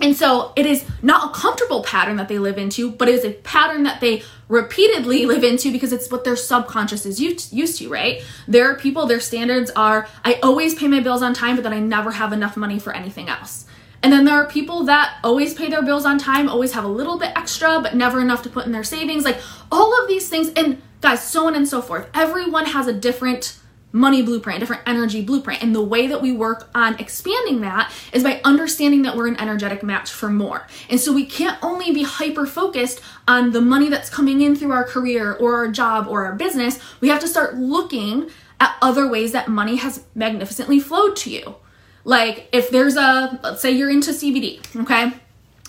And 0.00 0.16
so 0.16 0.52
it 0.56 0.66
is 0.66 0.84
not 1.02 1.30
a 1.30 1.32
comfortable 1.32 1.82
pattern 1.82 2.16
that 2.16 2.28
they 2.28 2.38
live 2.38 2.58
into, 2.58 2.90
but 2.90 3.08
it 3.08 3.14
is 3.14 3.24
a 3.24 3.32
pattern 3.32 3.84
that 3.84 4.00
they 4.00 4.22
repeatedly 4.48 5.24
live 5.32 5.44
into 5.44 5.70
because 5.70 5.92
it's 5.92 6.10
what 6.10 6.24
their 6.24 6.36
subconscious 6.36 7.06
is 7.06 7.20
used 7.20 7.78
to, 7.78 7.88
right? 7.88 8.22
There 8.48 8.70
are 8.70 8.74
people, 8.76 9.06
their 9.06 9.20
standards 9.20 9.70
are 9.76 10.08
I 10.24 10.34
always 10.42 10.74
pay 10.74 10.88
my 10.88 11.00
bills 11.00 11.22
on 11.22 11.32
time, 11.32 11.56
but 11.56 11.62
then 11.62 11.72
I 11.72 11.80
never 11.80 12.12
have 12.12 12.32
enough 12.32 12.56
money 12.56 12.78
for 12.78 12.92
anything 12.92 13.28
else. 13.28 13.66
And 14.02 14.12
then 14.12 14.26
there 14.26 14.34
are 14.34 14.46
people 14.46 14.84
that 14.84 15.16
always 15.24 15.54
pay 15.54 15.70
their 15.70 15.82
bills 15.82 16.04
on 16.04 16.18
time, 16.18 16.48
always 16.48 16.72
have 16.72 16.84
a 16.84 16.88
little 16.88 17.18
bit 17.18 17.32
extra, 17.36 17.80
but 17.80 17.94
never 17.94 18.20
enough 18.20 18.42
to 18.42 18.50
put 18.50 18.66
in 18.66 18.72
their 18.72 18.84
savings. 18.84 19.24
Like 19.24 19.38
all 19.72 19.98
of 20.02 20.08
these 20.08 20.28
things, 20.28 20.50
and 20.56 20.82
guys, 21.00 21.26
so 21.26 21.46
on 21.46 21.54
and 21.54 21.66
so 21.66 21.80
forth. 21.80 22.08
Everyone 22.12 22.66
has 22.66 22.86
a 22.86 22.92
different 22.92 23.58
money 23.94 24.22
blueprint, 24.22 24.58
different 24.58 24.82
energy 24.86 25.22
blueprint. 25.22 25.62
And 25.62 25.74
the 25.74 25.82
way 25.82 26.08
that 26.08 26.20
we 26.20 26.32
work 26.32 26.68
on 26.74 26.98
expanding 26.98 27.60
that 27.60 27.92
is 28.12 28.24
by 28.24 28.40
understanding 28.44 29.02
that 29.02 29.16
we're 29.16 29.28
an 29.28 29.40
energetic 29.40 29.84
match 29.84 30.10
for 30.10 30.28
more. 30.28 30.66
And 30.90 30.98
so 30.98 31.12
we 31.12 31.24
can't 31.24 31.56
only 31.62 31.92
be 31.92 32.02
hyper 32.02 32.44
focused 32.44 33.00
on 33.28 33.52
the 33.52 33.60
money 33.60 33.88
that's 33.88 34.10
coming 34.10 34.40
in 34.40 34.56
through 34.56 34.72
our 34.72 34.84
career 34.84 35.32
or 35.32 35.54
our 35.54 35.68
job 35.68 36.08
or 36.08 36.26
our 36.26 36.34
business. 36.34 36.80
We 37.00 37.08
have 37.08 37.20
to 37.20 37.28
start 37.28 37.54
looking 37.54 38.30
at 38.58 38.76
other 38.82 39.08
ways 39.08 39.30
that 39.30 39.48
money 39.48 39.76
has 39.76 40.04
magnificently 40.14 40.80
flowed 40.80 41.14
to 41.16 41.30
you. 41.30 41.54
Like 42.02 42.48
if 42.52 42.70
there's 42.70 42.96
a, 42.96 43.38
let's 43.44 43.62
say 43.62 43.70
you're 43.70 43.90
into 43.90 44.10
CBD, 44.10 44.60
okay? 44.82 45.12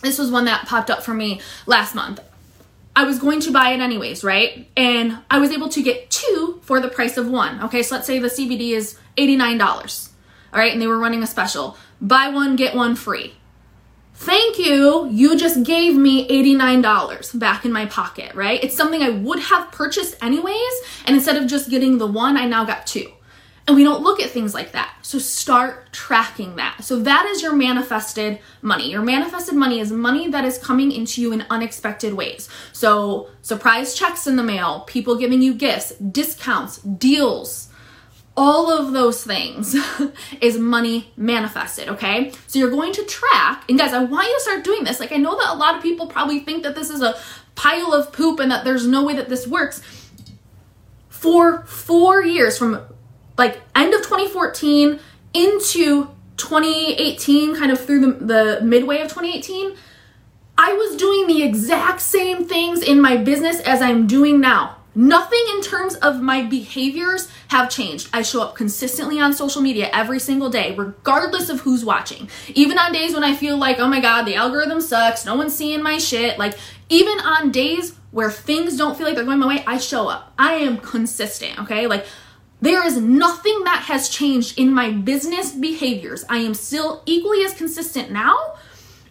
This 0.02 0.18
was 0.18 0.32
one 0.32 0.46
that 0.46 0.66
popped 0.68 0.90
up 0.90 1.04
for 1.04 1.14
me 1.14 1.42
last 1.68 1.94
month. 1.94 2.20
I 2.96 3.04
was 3.04 3.20
going 3.20 3.42
to 3.42 3.52
buy 3.52 3.72
it 3.72 3.82
anyways, 3.82 4.24
right? 4.24 4.70
And 4.78 5.20
I 5.30 5.40
was 5.40 5.52
able 5.52 5.70
to 5.70 5.84
get 5.84 6.10
two 6.10 6.60
for 6.64 6.80
the 6.80 6.88
price 6.88 7.18
of 7.18 7.30
one. 7.30 7.62
Okay, 7.64 7.84
so 7.84 7.96
let's 7.96 8.08
say 8.08 8.20
the 8.20 8.28
CBD 8.28 8.72
is 8.72 8.98
$89. 9.18 10.10
All 10.54 10.60
right, 10.60 10.72
and 10.72 10.82
they 10.82 10.88
were 10.88 10.98
running 10.98 11.22
a 11.22 11.28
special. 11.28 11.78
Buy 12.00 12.30
one, 12.30 12.56
get 12.56 12.76
one 12.76 12.96
free. 12.96 13.36
Thank 14.14 14.58
you. 14.58 15.10
You 15.12 15.36
just 15.36 15.64
gave 15.64 15.96
me 15.96 16.26
$89 16.30 17.38
back 17.38 17.66
in 17.66 17.74
my 17.74 17.86
pocket, 17.86 18.34
right? 18.34 18.64
It's 18.64 18.76
something 18.76 19.04
I 19.04 19.10
would 19.10 19.40
have 19.40 19.74
purchased 19.74 20.16
anyways. 20.24 20.82
And 21.06 21.18
instead 21.18 21.36
of 21.36 21.48
just 21.48 21.70
getting 21.70 21.98
the 21.98 22.08
one, 22.08 22.38
I 22.38 22.46
now 22.46 22.64
got 22.64 22.88
two. 22.88 23.12
And 23.68 23.76
we 23.76 23.84
don't 23.84 24.04
look 24.04 24.20
at 24.20 24.30
things 24.30 24.54
like 24.54 24.74
that. 24.74 24.94
So 25.02 25.18
start 25.18 25.92
tracking 25.92 26.58
that. 26.58 26.84
So 26.84 27.00
that 27.00 27.26
is 27.26 27.42
your 27.42 27.54
manifested 27.54 28.40
money. 28.62 28.92
Your 28.92 29.02
manifested 29.02 29.56
money 29.56 29.80
is 29.80 29.92
money 29.92 30.30
that 30.30 30.46
is 30.46 30.60
coming 30.60 30.92
into 30.92 31.20
you 31.20 31.32
in 31.32 31.46
unexpected 31.50 32.14
ways. 32.14 32.48
So 32.74 33.30
surprise 33.42 33.96
checks 33.96 34.28
in 34.28 34.36
the 34.36 34.44
mail, 34.44 34.82
people 34.82 35.16
giving 35.16 35.42
you 35.42 35.56
gifts, 35.56 35.96
discounts, 35.96 36.78
deals, 36.78 37.70
all 38.38 38.70
of 38.70 38.92
those 38.92 39.24
things 39.24 39.76
is 40.42 40.58
money 40.58 41.12
manifested, 41.16 41.88
okay? 41.90 42.32
So 42.48 42.60
you're 42.60 42.70
going 42.70 42.94
to 42.94 43.04
track, 43.06 43.64
and 43.70 43.78
guys, 43.80 43.94
I 43.94 44.04
want 44.04 44.28
you 44.28 44.36
to 44.36 44.42
start 44.42 44.64
doing 44.64 44.84
this. 44.84 45.00
Like, 45.00 45.12
I 45.12 45.18
know 45.18 45.38
that 45.38 45.54
a 45.54 45.56
lot 45.56 45.76
of 45.76 45.82
people 45.82 46.08
probably 46.08 46.40
think 46.40 46.64
that 46.64 46.76
this 46.76 46.90
is 46.90 47.02
a 47.02 47.16
pile 47.56 47.94
of 47.94 48.12
poop 48.12 48.40
and 48.40 48.52
that 48.52 48.66
there's 48.66 48.86
no 48.86 49.06
way 49.06 49.16
that 49.16 49.30
this 49.30 49.48
works. 49.48 49.82
For 51.08 51.64
four 51.66 52.24
years, 52.24 52.58
from 52.58 52.86
like 53.38 53.62
end 53.76 53.94
of 53.94 54.02
2014 54.02 55.00
into 55.34 56.10
2018, 56.38 57.56
kind 57.56 57.72
of 57.72 57.84
through 57.84 58.02
the, 58.02 58.26
the 58.26 58.62
midway 58.62 59.02
of 59.02 59.08
2018, 59.08 59.76
I 60.58 60.74
was 60.74 60.96
doing 60.96 61.28
the 61.28 61.44
exact 61.44 62.02
same 62.02 62.46
things 62.46 62.82
in 62.82 63.02
my 63.02 63.18
business 63.18 63.60
as 63.62 63.82
I'm 63.82 64.08
doing 64.08 64.40
now. 64.40 64.78
Nothing 64.98 65.44
in 65.54 65.62
terms 65.62 65.96
of 65.96 66.22
my 66.22 66.42
behaviors 66.44 67.30
have 67.50 67.70
changed. 67.70 68.08
I 68.14 68.22
show 68.22 68.42
up 68.42 68.56
consistently 68.56 69.20
on 69.20 69.34
social 69.34 69.62
media 69.62 69.90
every 69.92 70.20
single 70.20 70.50
day, 70.50 70.74
regardless 70.74 71.50
of 71.50 71.60
who's 71.60 71.84
watching. 71.84 72.30
Even 72.54 72.80
on 72.80 72.94
days 72.94 73.14
when 73.14 73.24
I 73.26 73.36
feel 73.36 73.58
like, 73.58 73.78
oh 73.80 73.90
my 73.90 74.00
God, 74.00 74.24
the 74.24 74.36
algorithm 74.36 74.80
sucks, 74.80 75.26
no 75.26 75.36
one's 75.36 75.54
seeing 75.54 75.84
my 75.84 75.98
shit. 75.98 76.40
Like, 76.40 76.58
even 76.88 77.20
on 77.20 77.52
days 77.52 77.98
where 78.12 78.32
things 78.32 78.78
don't 78.78 78.98
feel 78.98 79.06
like 79.06 79.16
they're 79.16 79.26
going 79.26 79.40
my 79.40 79.48
way, 79.48 79.64
I 79.68 79.78
show 79.78 80.08
up. 80.08 80.32
I 80.40 80.54
am 80.54 80.78
consistent, 80.78 81.60
okay? 81.60 81.88
Like, 81.88 82.06
there 82.62 82.86
is 82.86 82.98
nothing 82.98 83.64
that 83.66 83.84
has 83.84 84.10
changed 84.10 84.58
in 84.58 84.74
my 84.74 84.92
business 84.92 85.52
behaviors. 85.52 86.24
I 86.30 86.38
am 86.38 86.54
still 86.54 87.04
equally 87.06 87.44
as 87.44 87.54
consistent 87.54 88.12
now. 88.12 88.56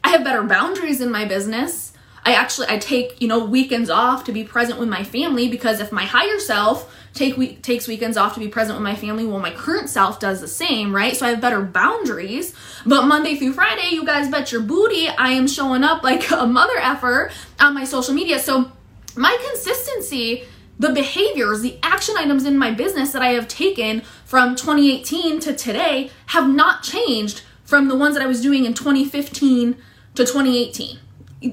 I 0.03 0.11
have 0.11 0.25
better 0.25 0.43
boundaries 0.43 1.01
in 1.01 1.11
my 1.11 1.25
business. 1.25 1.93
I 2.27 2.33
actually 2.33 2.69
I 2.69 2.79
take, 2.79 3.21
you 3.21 3.29
know, 3.29 3.45
weekends 3.45 3.91
off 3.91 4.25
to 4.25 4.33
be 4.33 4.45
present 4.45 4.79
with 4.79 4.89
my 4.89 5.05
family 5.05 5.49
because 5.49 5.81
if 5.81 5.93
my 5.93 6.05
higher 6.05 6.39
self 6.39 6.95
take 7.13 7.63
takes 7.63 7.87
weekends 7.87 8.17
off 8.17 8.35
to 8.35 8.41
be 8.41 8.49
present 8.49 8.79
with 8.79 8.83
my 8.83 8.97
family, 8.97 9.27
well 9.27 9.41
my 9.41 9.51
current 9.51 9.91
self 9.91 10.21
does 10.21 10.41
the 10.41 10.49
same, 10.49 10.95
right? 10.95 11.15
So 11.15 11.27
I 11.27 11.31
have 11.31 11.41
better 11.43 11.61
boundaries. 11.61 12.55
But 12.87 13.07
Monday 13.07 13.37
through 13.37 13.53
Friday, 13.53 13.91
you 13.95 14.07
guys 14.07 14.31
bet 14.31 14.53
your 14.53 14.63
booty 14.63 15.09
I 15.09 15.31
am 15.33 15.47
showing 15.47 15.85
up 15.85 16.03
like 16.03 16.31
a 16.31 16.47
mother 16.47 16.79
effer 16.79 17.31
on 17.61 17.75
my 17.75 17.85
social 17.85 18.15
media. 18.15 18.39
So 18.39 18.73
my 19.17 19.37
consistency 19.51 20.45
the 20.79 20.91
behaviors, 20.91 21.61
the 21.61 21.79
action 21.83 22.17
items 22.19 22.45
in 22.45 22.59
my 22.59 22.71
business 22.71 23.13
that 23.13 23.23
I 23.23 23.29
have 23.29 23.49
taken 23.49 24.03
from 24.25 24.57
2018 24.57 25.41
to 25.41 25.55
today 25.55 26.11
have 26.27 26.49
not 26.49 26.83
changed 26.83 27.43
from 27.65 27.89
the 27.89 27.97
ones 27.97 28.15
that 28.15 28.23
I 28.23 28.27
was 28.27 28.41
doing 28.41 28.65
in 28.65 28.75
2015 28.75 29.75
to 30.15 30.25
2018. 30.25 30.99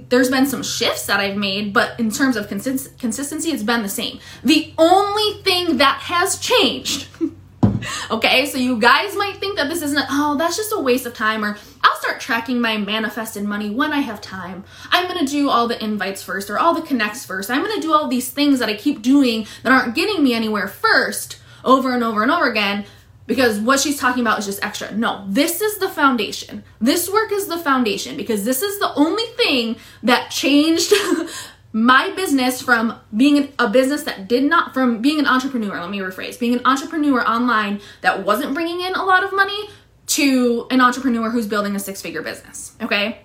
There's 0.09 0.29
been 0.29 0.45
some 0.45 0.63
shifts 0.63 1.05
that 1.07 1.19
I've 1.19 1.37
made, 1.37 1.73
but 1.73 1.99
in 1.99 2.11
terms 2.11 2.37
of 2.37 2.47
consist- 2.47 2.97
consistency, 2.97 3.51
it's 3.51 3.63
been 3.63 3.81
the 3.83 3.89
same. 3.89 4.19
The 4.43 4.73
only 4.77 5.41
thing 5.43 5.77
that 5.77 5.99
has 6.03 6.39
changed 6.39 7.07
okay, 8.11 8.45
so 8.45 8.57
you 8.57 8.79
guys 8.79 9.15
might 9.15 9.37
think 9.37 9.57
that 9.57 9.69
this 9.69 9.81
isn't, 9.81 10.05
oh, 10.09 10.35
that's 10.37 10.57
just 10.57 10.73
a 10.73 10.79
waste 10.79 11.05
of 11.05 11.13
time, 11.13 11.43
or 11.43 11.57
I'll 11.83 11.95
start 11.97 12.19
tracking 12.19 12.59
my 12.59 12.77
manifested 12.77 13.43
money 13.43 13.69
when 13.69 13.91
I 13.91 13.99
have 13.99 14.21
time. 14.21 14.63
I'm 14.91 15.07
gonna 15.07 15.25
do 15.25 15.49
all 15.49 15.67
the 15.67 15.83
invites 15.83 16.23
first, 16.23 16.49
or 16.49 16.59
all 16.59 16.73
the 16.73 16.81
connects 16.81 17.25
first. 17.25 17.49
I'm 17.49 17.61
gonna 17.61 17.81
do 17.81 17.93
all 17.93 18.07
these 18.07 18.29
things 18.29 18.59
that 18.59 18.69
I 18.69 18.75
keep 18.75 19.01
doing 19.01 19.47
that 19.63 19.71
aren't 19.71 19.95
getting 19.95 20.23
me 20.23 20.33
anywhere 20.33 20.67
first, 20.67 21.39
over 21.63 21.93
and 21.93 22.03
over 22.03 22.21
and 22.23 22.31
over 22.31 22.49
again, 22.49 22.85
because 23.27 23.59
what 23.59 23.79
she's 23.79 23.97
talking 23.99 24.21
about 24.21 24.39
is 24.39 24.45
just 24.45 24.63
extra. 24.63 24.91
No, 24.91 25.23
this 25.27 25.61
is 25.61 25.77
the 25.77 25.87
foundation. 25.87 26.63
This 26.79 27.09
work 27.09 27.31
is 27.31 27.47
the 27.47 27.57
foundation 27.57 28.17
because 28.17 28.43
this 28.43 28.61
is 28.61 28.79
the 28.79 28.93
only 28.95 29.25
thing 29.37 29.77
that 30.03 30.31
changed 30.31 30.93
my 31.73 32.11
business 32.15 32.61
from 32.61 32.99
being 33.15 33.53
a 33.57 33.69
business 33.69 34.03
that 34.03 34.27
did 34.27 34.43
not 34.43 34.73
from 34.73 35.01
being 35.01 35.19
an 35.19 35.25
entrepreneur 35.25 35.79
let 35.79 35.89
me 35.89 35.99
rephrase 35.99 36.39
being 36.39 36.53
an 36.53 36.61
entrepreneur 36.65 37.21
online 37.27 37.79
that 38.01 38.25
wasn't 38.25 38.53
bringing 38.53 38.81
in 38.81 38.93
a 38.93 39.03
lot 39.03 39.23
of 39.23 39.33
money 39.33 39.69
to 40.05 40.67
an 40.69 40.81
entrepreneur 40.81 41.29
who's 41.29 41.47
building 41.47 41.75
a 41.75 41.79
six 41.79 42.01
figure 42.01 42.21
business 42.21 42.75
okay 42.81 43.21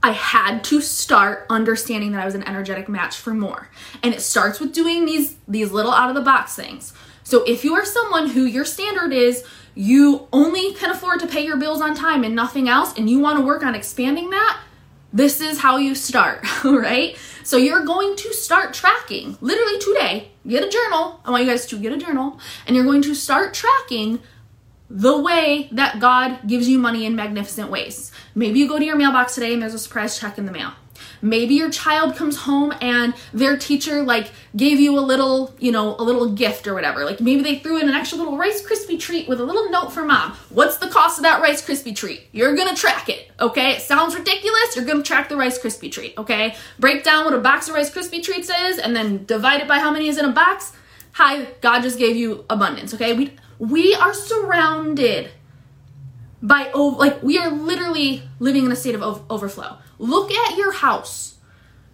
I 0.00 0.12
had 0.12 0.62
to 0.64 0.80
start 0.80 1.44
understanding 1.50 2.12
that 2.12 2.22
I 2.22 2.24
was 2.24 2.36
an 2.36 2.46
energetic 2.46 2.88
match 2.88 3.16
for 3.16 3.34
more. 3.34 3.68
And 4.00 4.14
it 4.14 4.20
starts 4.20 4.60
with 4.60 4.72
doing 4.72 5.06
these 5.06 5.36
these 5.48 5.72
little 5.72 5.92
out 5.92 6.08
of 6.08 6.14
the 6.14 6.22
box 6.22 6.54
things. 6.54 6.92
So 7.24 7.42
if 7.44 7.64
you 7.64 7.74
are 7.74 7.84
someone 7.84 8.28
who 8.28 8.44
your 8.44 8.64
standard 8.64 9.12
is 9.12 9.44
you 9.74 10.26
only 10.32 10.74
can 10.74 10.90
afford 10.90 11.20
to 11.20 11.26
pay 11.26 11.44
your 11.44 11.56
bills 11.56 11.80
on 11.80 11.94
time 11.94 12.24
and 12.24 12.34
nothing 12.34 12.68
else 12.68 12.96
and 12.96 13.08
you 13.08 13.20
want 13.20 13.38
to 13.38 13.44
work 13.44 13.62
on 13.62 13.76
expanding 13.76 14.30
that, 14.30 14.60
this 15.12 15.40
is 15.40 15.58
how 15.58 15.78
you 15.78 15.94
start, 15.94 16.44
right? 16.64 17.16
So 17.44 17.56
you're 17.56 17.84
going 17.84 18.16
to 18.16 18.32
start 18.34 18.74
tracking 18.74 19.38
literally 19.40 19.78
today. 19.78 20.30
Get 20.46 20.64
a 20.64 20.68
journal. 20.68 21.20
I 21.24 21.30
want 21.30 21.44
you 21.44 21.50
guys 21.50 21.66
to 21.66 21.78
get 21.78 21.92
a 21.92 21.96
journal 21.96 22.38
and 22.66 22.76
you're 22.76 22.84
going 22.84 23.02
to 23.02 23.14
start 23.14 23.54
tracking 23.54 24.20
the 24.90 25.18
way 25.18 25.68
that 25.72 26.00
God 26.00 26.46
gives 26.46 26.68
you 26.68 26.78
money 26.78 27.04
in 27.04 27.14
magnificent 27.14 27.70
ways. 27.70 28.10
Maybe 28.34 28.58
you 28.58 28.68
go 28.68 28.78
to 28.78 28.84
your 28.84 28.96
mailbox 28.96 29.34
today 29.34 29.52
and 29.52 29.62
there's 29.62 29.74
a 29.74 29.78
surprise 29.78 30.18
check 30.18 30.38
in 30.38 30.46
the 30.46 30.52
mail. 30.52 30.72
Maybe 31.20 31.54
your 31.54 31.70
child 31.70 32.16
comes 32.16 32.36
home 32.36 32.72
and 32.80 33.14
their 33.32 33.56
teacher 33.56 34.02
like 34.02 34.30
gave 34.56 34.80
you 34.80 34.98
a 34.98 35.00
little, 35.00 35.54
you 35.58 35.72
know, 35.72 35.96
a 35.98 36.02
little 36.02 36.32
gift 36.32 36.66
or 36.66 36.74
whatever. 36.74 37.04
Like 37.04 37.20
maybe 37.20 37.42
they 37.42 37.58
threw 37.58 37.78
in 37.78 37.88
an 37.88 37.94
extra 37.94 38.18
little 38.18 38.36
Rice 38.36 38.66
Krispie 38.66 38.98
treat 38.98 39.28
with 39.28 39.40
a 39.40 39.44
little 39.44 39.70
note 39.70 39.92
for 39.92 40.04
mom. 40.04 40.32
What's 40.50 40.76
the 40.76 40.88
cost 40.88 41.18
of 41.18 41.24
that 41.24 41.42
Rice 41.42 41.66
Krispie 41.66 41.94
treat? 41.94 42.22
You're 42.32 42.56
gonna 42.56 42.76
track 42.76 43.08
it, 43.08 43.30
okay? 43.40 43.72
It 43.72 43.82
sounds 43.82 44.14
ridiculous. 44.14 44.76
You're 44.76 44.84
gonna 44.84 45.02
track 45.02 45.28
the 45.28 45.36
Rice 45.36 45.58
Krispie 45.58 45.90
treat, 45.90 46.16
okay? 46.18 46.56
Break 46.78 47.04
down 47.04 47.24
what 47.24 47.34
a 47.34 47.38
box 47.38 47.68
of 47.68 47.74
Rice 47.74 47.90
Krispie 47.90 48.22
treats 48.22 48.50
is 48.50 48.78
and 48.78 48.94
then 48.94 49.24
divide 49.24 49.60
it 49.60 49.68
by 49.68 49.78
how 49.78 49.90
many 49.90 50.08
is 50.08 50.18
in 50.18 50.24
a 50.24 50.32
box. 50.32 50.72
hi, 51.12 51.46
God 51.60 51.82
just 51.82 51.98
gave 51.98 52.16
you 52.16 52.44
abundance, 52.48 52.94
okay? 52.94 53.12
We 53.12 53.32
we 53.58 53.94
are 53.94 54.14
surrounded 54.14 55.30
by 56.40 56.70
like 56.72 57.22
we 57.22 57.38
are 57.38 57.50
literally 57.50 58.22
living 58.38 58.64
in 58.64 58.72
a 58.72 58.76
state 58.76 58.94
of 58.94 59.24
overflow. 59.30 59.78
Look 59.98 60.30
at 60.30 60.56
your 60.56 60.72
house. 60.72 61.36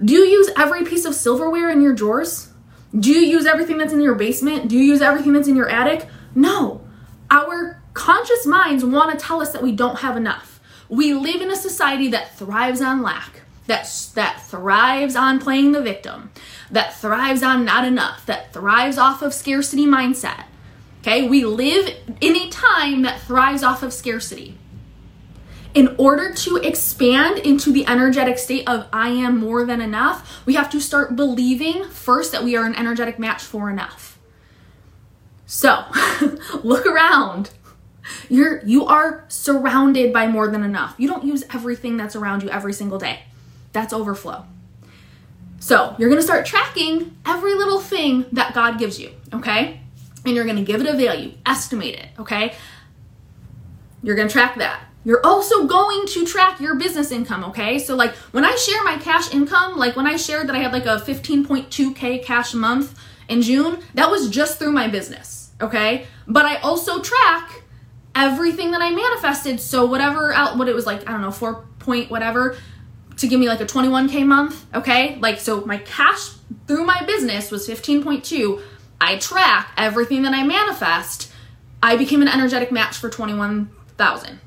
Do 0.05 0.13
you 0.13 0.25
use 0.25 0.51
every 0.57 0.85
piece 0.85 1.05
of 1.05 1.15
silverware 1.15 1.71
in 1.71 1.81
your 1.81 1.95
drawers? 1.95 2.49
Do 2.99 3.11
you 3.11 3.21
use 3.21 3.47
everything 3.47 3.79
that's 3.79 3.93
in 3.93 4.01
your 4.01 4.15
basement? 4.15 4.69
Do 4.69 4.77
you 4.77 4.85
use 4.85 5.01
everything 5.01 5.33
that's 5.33 5.49
in 5.49 5.57
your 5.57 5.69
attic? 5.69 6.07
No. 6.35 6.83
Our 7.31 7.83
conscious 7.95 8.47
minds 8.47 8.85
want 8.85 9.13
to 9.19 9.25
tell 9.25 9.41
us 9.41 9.53
that 9.53 9.63
we 9.63 9.73
don't 9.73 10.01
have 10.01 10.17
enough. 10.17 10.61
We 10.89 11.15
live 11.15 11.41
in 11.41 11.51
a 11.51 11.57
society 11.57 12.09
that 12.09 12.37
thrives 12.37 12.81
on 12.81 13.03
lack, 13.03 13.43
that, 13.67 13.91
that 14.15 14.43
thrives 14.43 15.17
on 15.17 15.41
playing 15.41 15.73
the 15.73 15.83
victim, 15.83 16.31
that 16.71 16.95
thrives 16.95 17.43
on 17.43 17.65
not 17.65 17.85
enough, 17.85 18.27
that 18.27 18.53
thrives 18.53 18.99
off 18.99 19.23
of 19.23 19.33
scarcity 19.33 19.87
mindset. 19.87 20.45
Okay, 21.01 21.29
we 21.29 21.45
live 21.45 21.95
in 22.21 22.37
a 22.37 22.49
time 22.51 23.03
that 23.03 23.21
thrives 23.23 23.63
off 23.63 23.83
of 23.83 23.93
scarcity. 23.93 24.59
In 25.75 25.95
order 25.99 26.33
to 26.33 26.57
expand 26.57 27.39
into 27.39 27.73
the 27.73 27.87
energetic 27.87 28.39
state 28.39 28.69
of 28.69 28.87
I 28.93 29.09
am 29.09 29.39
more 29.39 29.67
than 29.67 29.81
enough, 29.81 30.43
we 30.47 30.55
have 30.55 30.71
to 30.71 30.81
start 30.81 31.17
believing 31.17 31.85
first 31.91 32.33
that 32.33 32.45
we 32.45 32.57
are 32.57 32.65
an 32.65 32.75
energetic 32.77 33.19
match 33.19 33.43
for 33.43 33.69
enough. 33.69 34.19
So, 35.47 35.85
look 36.63 36.87
around. 36.87 37.51
You're 38.29 38.65
you 38.65 38.87
are 38.87 39.25
surrounded 39.29 40.13
by 40.13 40.27
more 40.27 40.49
than 40.49 40.63
enough. 40.63 40.95
You 40.99 41.09
don't 41.09 41.25
use 41.25 41.43
everything 41.53 41.97
that's 41.97 42.15
around 42.15 42.43
you 42.43 42.51
every 42.51 42.73
single 42.73 42.99
day. 42.99 43.25
That's 43.73 43.93
overflow. 43.93 44.47
So, 45.59 45.97
you're 45.99 46.09
going 46.09 46.21
to 46.21 46.27
start 46.27 46.47
tracking 46.47 47.17
every 47.27 47.55
little 47.55 47.81
thing 47.81 48.27
that 48.33 48.55
God 48.55 48.79
gives 48.79 49.01
you, 49.01 49.11
okay? 49.33 49.81
and 50.25 50.35
you're 50.35 50.45
going 50.45 50.57
to 50.57 50.63
give 50.63 50.81
it 50.81 50.87
a 50.87 50.97
value, 50.97 51.33
estimate 51.45 51.95
it, 51.95 52.09
okay? 52.19 52.55
You're 54.03 54.17
going 54.17 54.29
to 54.29 54.33
track 54.33 54.57
that. 54.57 54.81
You're 55.05 55.25
also 55.25 55.67
going 55.67 56.07
to 56.07 56.25
track 56.25 56.61
your 56.61 56.77
business 56.77 57.13
income, 57.13 57.45
okay? 57.45 57.79
So, 57.79 57.95
like 57.95 58.15
when 58.33 58.45
I 58.45 58.55
share 58.57 58.83
my 58.85 58.97
cash 58.97 59.33
income, 59.33 59.77
like 59.77 59.97
when 59.97 60.07
I 60.07 60.17
shared 60.17 60.49
that 60.49 60.57
I 60.57 60.61
had 60.61 60.73
like 60.73 60.87
a 60.87 60.97
15.2K 60.97 62.25
cash 62.25 62.55
month 62.55 62.99
in 63.29 63.43
June, 63.43 63.81
that 63.95 64.11
was 64.11 64.31
just 64.31 64.59
through 64.59 64.73
my 64.73 64.89
business, 64.89 65.53
okay? 65.61 66.07
But 66.27 66.47
I 66.47 66.57
also 66.57 67.01
track 67.03 67.63
everything 68.15 68.71
that 68.71 68.81
I 68.81 68.91
manifested. 68.91 69.61
So, 69.61 69.85
whatever, 69.85 70.33
out, 70.33 70.57
what 70.57 70.69
it 70.69 70.75
was 70.75 70.87
like, 70.87 71.07
I 71.09 71.13
don't 71.13 71.21
know, 71.21 71.31
4 71.31 71.67
point 71.81 72.11
whatever, 72.11 72.57
to 73.19 73.29
give 73.29 73.39
me 73.39 73.47
like 73.47 73.61
a 73.61 73.67
21K 73.67 74.27
month, 74.27 74.65
okay? 74.75 75.19
Like, 75.21 75.39
so 75.39 75.65
my 75.67 75.79
cash 75.79 76.31
through 76.67 76.85
my 76.85 77.03
business 77.05 77.51
was 77.51 77.69
15.2 77.69 78.61
I 79.01 79.19
track 79.19 79.71
everything 79.77 80.23
that 80.23 80.33
I 80.33 80.45
manifest, 80.45 81.31
I 81.83 81.97
became 81.97 82.23
an 82.23 82.29
energetic 82.29 82.73
match 82.73 82.97
for 82.97 83.11
21,000. 83.11 84.41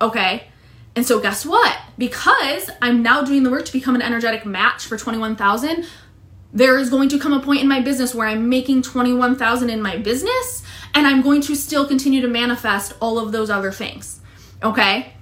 Okay? 0.00 0.48
And 0.96 1.06
so 1.06 1.20
guess 1.20 1.46
what? 1.46 1.78
Because 1.98 2.70
I'm 2.82 3.02
now 3.02 3.22
doing 3.22 3.42
the 3.42 3.50
work 3.50 3.64
to 3.66 3.72
become 3.72 3.94
an 3.94 4.02
energetic 4.02 4.44
match 4.44 4.86
for 4.86 4.96
21,000, 4.96 5.86
there 6.52 6.78
is 6.78 6.90
going 6.90 7.08
to 7.10 7.18
come 7.18 7.32
a 7.32 7.40
point 7.40 7.62
in 7.62 7.68
my 7.68 7.80
business 7.80 8.14
where 8.14 8.26
I'm 8.26 8.48
making 8.48 8.82
21,000 8.82 9.70
in 9.70 9.80
my 9.80 9.96
business 9.96 10.64
and 10.94 11.06
I'm 11.06 11.22
going 11.22 11.40
to 11.42 11.54
still 11.54 11.86
continue 11.86 12.20
to 12.20 12.28
manifest 12.28 12.94
all 13.00 13.18
of 13.18 13.30
those 13.32 13.50
other 13.50 13.70
things. 13.70 14.20
Okay? 14.62 15.12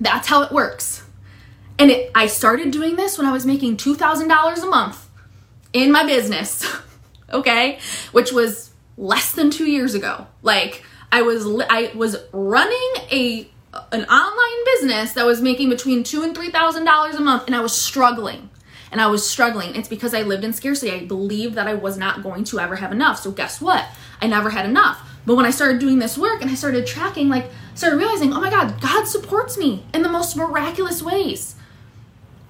That's 0.00 0.28
how 0.28 0.42
it 0.42 0.52
works. 0.52 1.04
And 1.78 1.90
it, 1.90 2.10
I 2.14 2.26
started 2.26 2.70
doing 2.70 2.96
this 2.96 3.18
when 3.18 3.26
I 3.26 3.32
was 3.32 3.44
making 3.44 3.78
$2,000 3.78 4.62
a 4.62 4.66
month 4.66 5.08
in 5.72 5.90
my 5.90 6.04
business. 6.04 6.64
okay? 7.32 7.78
Which 8.12 8.32
was 8.32 8.70
less 8.96 9.32
than 9.32 9.50
2 9.50 9.64
years 9.64 9.94
ago. 9.94 10.26
Like 10.42 10.84
I 11.10 11.22
was 11.22 11.46
I 11.68 11.90
was 11.94 12.16
running 12.32 12.92
a 13.10 13.50
an 13.72 14.04
online 14.04 14.64
business 14.64 15.12
that 15.12 15.24
was 15.24 15.40
making 15.40 15.68
between 15.68 16.02
2 16.02 16.22
and 16.22 16.34
3000 16.34 16.84
dollars 16.84 17.14
a 17.14 17.20
month 17.20 17.44
and 17.46 17.54
I 17.54 17.60
was 17.60 17.76
struggling. 17.76 18.50
And 18.92 19.00
I 19.00 19.06
was 19.06 19.28
struggling. 19.28 19.76
It's 19.76 19.86
because 19.86 20.14
I 20.14 20.22
lived 20.22 20.42
in 20.42 20.52
scarcity. 20.52 20.90
I 20.90 21.04
believed 21.04 21.54
that 21.54 21.68
I 21.68 21.74
was 21.74 21.96
not 21.96 22.24
going 22.24 22.42
to 22.44 22.58
ever 22.58 22.74
have 22.74 22.90
enough. 22.90 23.20
So 23.20 23.30
guess 23.30 23.60
what? 23.60 23.86
I 24.20 24.26
never 24.26 24.50
had 24.50 24.66
enough. 24.66 25.08
But 25.24 25.36
when 25.36 25.46
I 25.46 25.50
started 25.50 25.78
doing 25.78 26.00
this 26.00 26.18
work 26.18 26.42
and 26.42 26.50
I 26.50 26.54
started 26.54 26.88
tracking, 26.88 27.28
like, 27.28 27.46
started 27.76 27.98
realizing, 27.98 28.32
oh 28.32 28.40
my 28.40 28.50
God, 28.50 28.80
God 28.80 29.06
supports 29.06 29.56
me 29.56 29.84
in 29.94 30.02
the 30.02 30.08
most 30.08 30.36
miraculous 30.36 31.02
ways. 31.02 31.54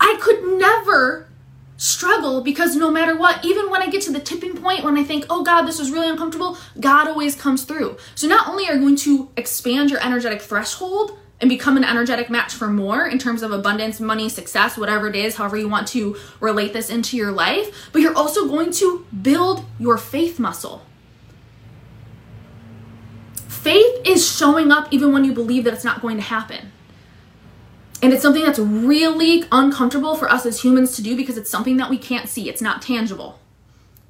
I 0.01 0.17
could 0.19 0.43
never 0.59 1.29
struggle 1.77 2.43
because 2.43 2.77
no 2.77 2.91
matter 2.91 3.17
what, 3.17 3.45
even 3.45 3.71
when 3.71 3.83
I 3.83 3.89
get 3.89 4.03
to 4.03 4.13
the 4.13 4.21
tipping 4.21 4.57
point 4.57 4.85
when 4.85 4.99
I 4.99 5.03
think, 5.03 5.25
oh 5.31 5.43
God, 5.43 5.63
this 5.63 5.81
is 5.81 5.91
really 5.91 6.09
uncomfortable, 6.09 6.59
God 6.79 7.09
always 7.09 7.35
comes 7.35 7.65
through. 7.65 7.97
So 8.15 8.27
not 8.27 8.49
only 8.49 8.69
are 8.69 8.75
you 8.75 8.81
going 8.81 8.97
to 8.97 9.31
expand 9.37 9.91
your 9.91 10.03
energetic 10.05 10.43
threshold 10.43 11.19
and 11.41 11.49
become 11.49 11.77
an 11.77 11.85
energetic 11.85 12.29
match 12.29 12.53
for 12.53 12.69
more 12.69 13.07
in 13.07 13.19
terms 13.19 13.43
of 13.43 13.51
abundance, 13.51 13.99
money, 13.99 14.29
success, 14.29 14.77
whatever 14.77 15.09
it 15.09 15.17
is, 15.17 15.37
however 15.37 15.57
you 15.57 15.69
want 15.69 15.89
to 15.89 16.17
relate 16.39 16.73
this 16.73 16.91
into 16.91 17.17
your 17.17 17.33
life, 17.33 17.89
but 17.93 18.03
you're 18.03 18.17
also 18.17 18.47
going 18.47 18.71
to 18.73 19.07
build 19.23 19.65
your 19.79 19.97
faith 19.97 20.39
muscle. 20.39 20.83
Faith 23.49 24.01
is 24.07 24.31
showing 24.31 24.71
up 24.71 24.89
even 24.91 25.13
when 25.13 25.25
you 25.25 25.33
believe 25.33 25.65
that 25.65 25.75
it's 25.75 25.85
not 25.85 26.03
going 26.03 26.17
to 26.17 26.23
happen. 26.23 26.73
And 28.03 28.13
it's 28.13 28.23
something 28.23 28.43
that's 28.43 28.59
really 28.59 29.45
uncomfortable 29.53 30.15
for 30.15 30.31
us 30.31 30.47
as 30.47 30.63
humans 30.63 30.97
to 30.97 31.03
do 31.03 31.17
because 31.17 31.37
it's 31.37 31.51
something 31.51 31.77
that 31.77 31.91
we 31.91 31.99
can't 31.99 32.29
see. 32.29 32.49
It's 32.49 32.63
not 32.63 32.81
tangible, 32.81 33.39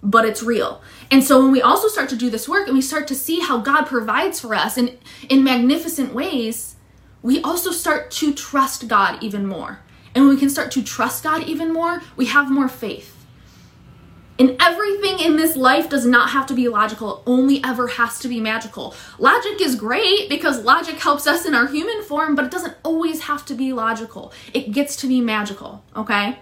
but 0.02 0.24
it's 0.24 0.42
real. 0.42 0.80
And 1.10 1.24
so 1.24 1.42
when 1.42 1.50
we 1.50 1.60
also 1.60 1.88
start 1.88 2.08
to 2.10 2.16
do 2.16 2.30
this 2.30 2.48
work 2.48 2.68
and 2.68 2.76
we 2.76 2.82
start 2.82 3.08
to 3.08 3.14
see 3.16 3.40
how 3.40 3.58
God 3.58 3.86
provides 3.86 4.38
for 4.38 4.54
us 4.54 4.78
in, 4.78 4.96
in 5.28 5.42
magnificent 5.42 6.14
ways, 6.14 6.76
we 7.22 7.40
also 7.42 7.70
start 7.70 8.10
to 8.12 8.32
trust 8.32 8.88
God 8.88 9.22
even 9.22 9.46
more. 9.46 9.80
And 10.14 10.24
when 10.24 10.34
we 10.34 10.40
can 10.40 10.50
start 10.50 10.70
to 10.72 10.82
trust 10.82 11.22
God 11.22 11.44
even 11.44 11.72
more, 11.72 12.02
we 12.16 12.26
have 12.26 12.50
more 12.50 12.68
faith. 12.68 13.16
And 14.38 14.56
everything 14.58 15.20
in 15.20 15.36
this 15.36 15.54
life 15.54 15.90
does 15.90 16.06
not 16.06 16.30
have 16.30 16.46
to 16.46 16.54
be 16.54 16.66
logical, 16.66 17.18
it 17.18 17.22
only 17.26 17.62
ever 17.62 17.88
has 17.88 18.18
to 18.20 18.28
be 18.28 18.40
magical. 18.40 18.94
Logic 19.18 19.60
is 19.60 19.74
great 19.74 20.30
because 20.30 20.64
logic 20.64 20.98
helps 20.98 21.26
us 21.26 21.44
in 21.44 21.54
our 21.54 21.66
human 21.66 22.02
form, 22.02 22.34
but 22.34 22.46
it 22.46 22.50
doesn't 22.50 22.74
always 22.82 23.24
have 23.24 23.44
to 23.46 23.54
be 23.54 23.74
logical. 23.74 24.32
It 24.54 24.72
gets 24.72 24.96
to 24.96 25.06
be 25.06 25.20
magical, 25.20 25.84
okay? 25.94 26.38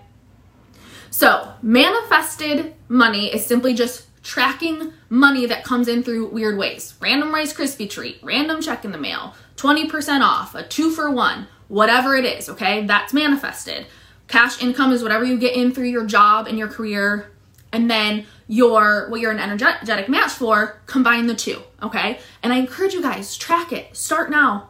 So, 1.10 1.54
manifested 1.60 2.76
money 2.86 3.34
is 3.34 3.44
simply 3.44 3.74
just 3.74 4.07
tracking 4.22 4.92
money 5.08 5.46
that 5.46 5.64
comes 5.64 5.88
in 5.88 6.02
through 6.02 6.28
weird 6.28 6.58
ways. 6.58 6.94
Random 7.00 7.32
Rice 7.32 7.52
Krispie 7.52 7.88
treat, 7.88 8.18
random 8.22 8.60
check 8.60 8.84
in 8.84 8.92
the 8.92 8.98
mail, 8.98 9.34
20% 9.56 10.20
off, 10.20 10.54
a 10.54 10.62
two 10.62 10.90
for 10.90 11.10
one, 11.10 11.46
whatever 11.68 12.16
it 12.16 12.24
is, 12.24 12.48
okay? 12.48 12.86
That's 12.86 13.12
manifested. 13.12 13.86
Cash 14.26 14.62
income 14.62 14.92
is 14.92 15.02
whatever 15.02 15.24
you 15.24 15.38
get 15.38 15.56
in 15.56 15.72
through 15.72 15.88
your 15.88 16.04
job 16.04 16.46
and 16.46 16.58
your 16.58 16.68
career 16.68 17.30
and 17.72 17.90
then 17.90 18.26
your 18.46 19.08
what 19.10 19.20
you're 19.20 19.30
an 19.30 19.38
energetic 19.38 20.08
match 20.08 20.32
for, 20.32 20.80
combine 20.86 21.26
the 21.26 21.34
two, 21.34 21.62
okay? 21.82 22.18
And 22.42 22.52
I 22.52 22.56
encourage 22.56 22.94
you 22.94 23.02
guys, 23.02 23.36
track 23.36 23.72
it. 23.72 23.96
Start 23.96 24.30
now. 24.30 24.68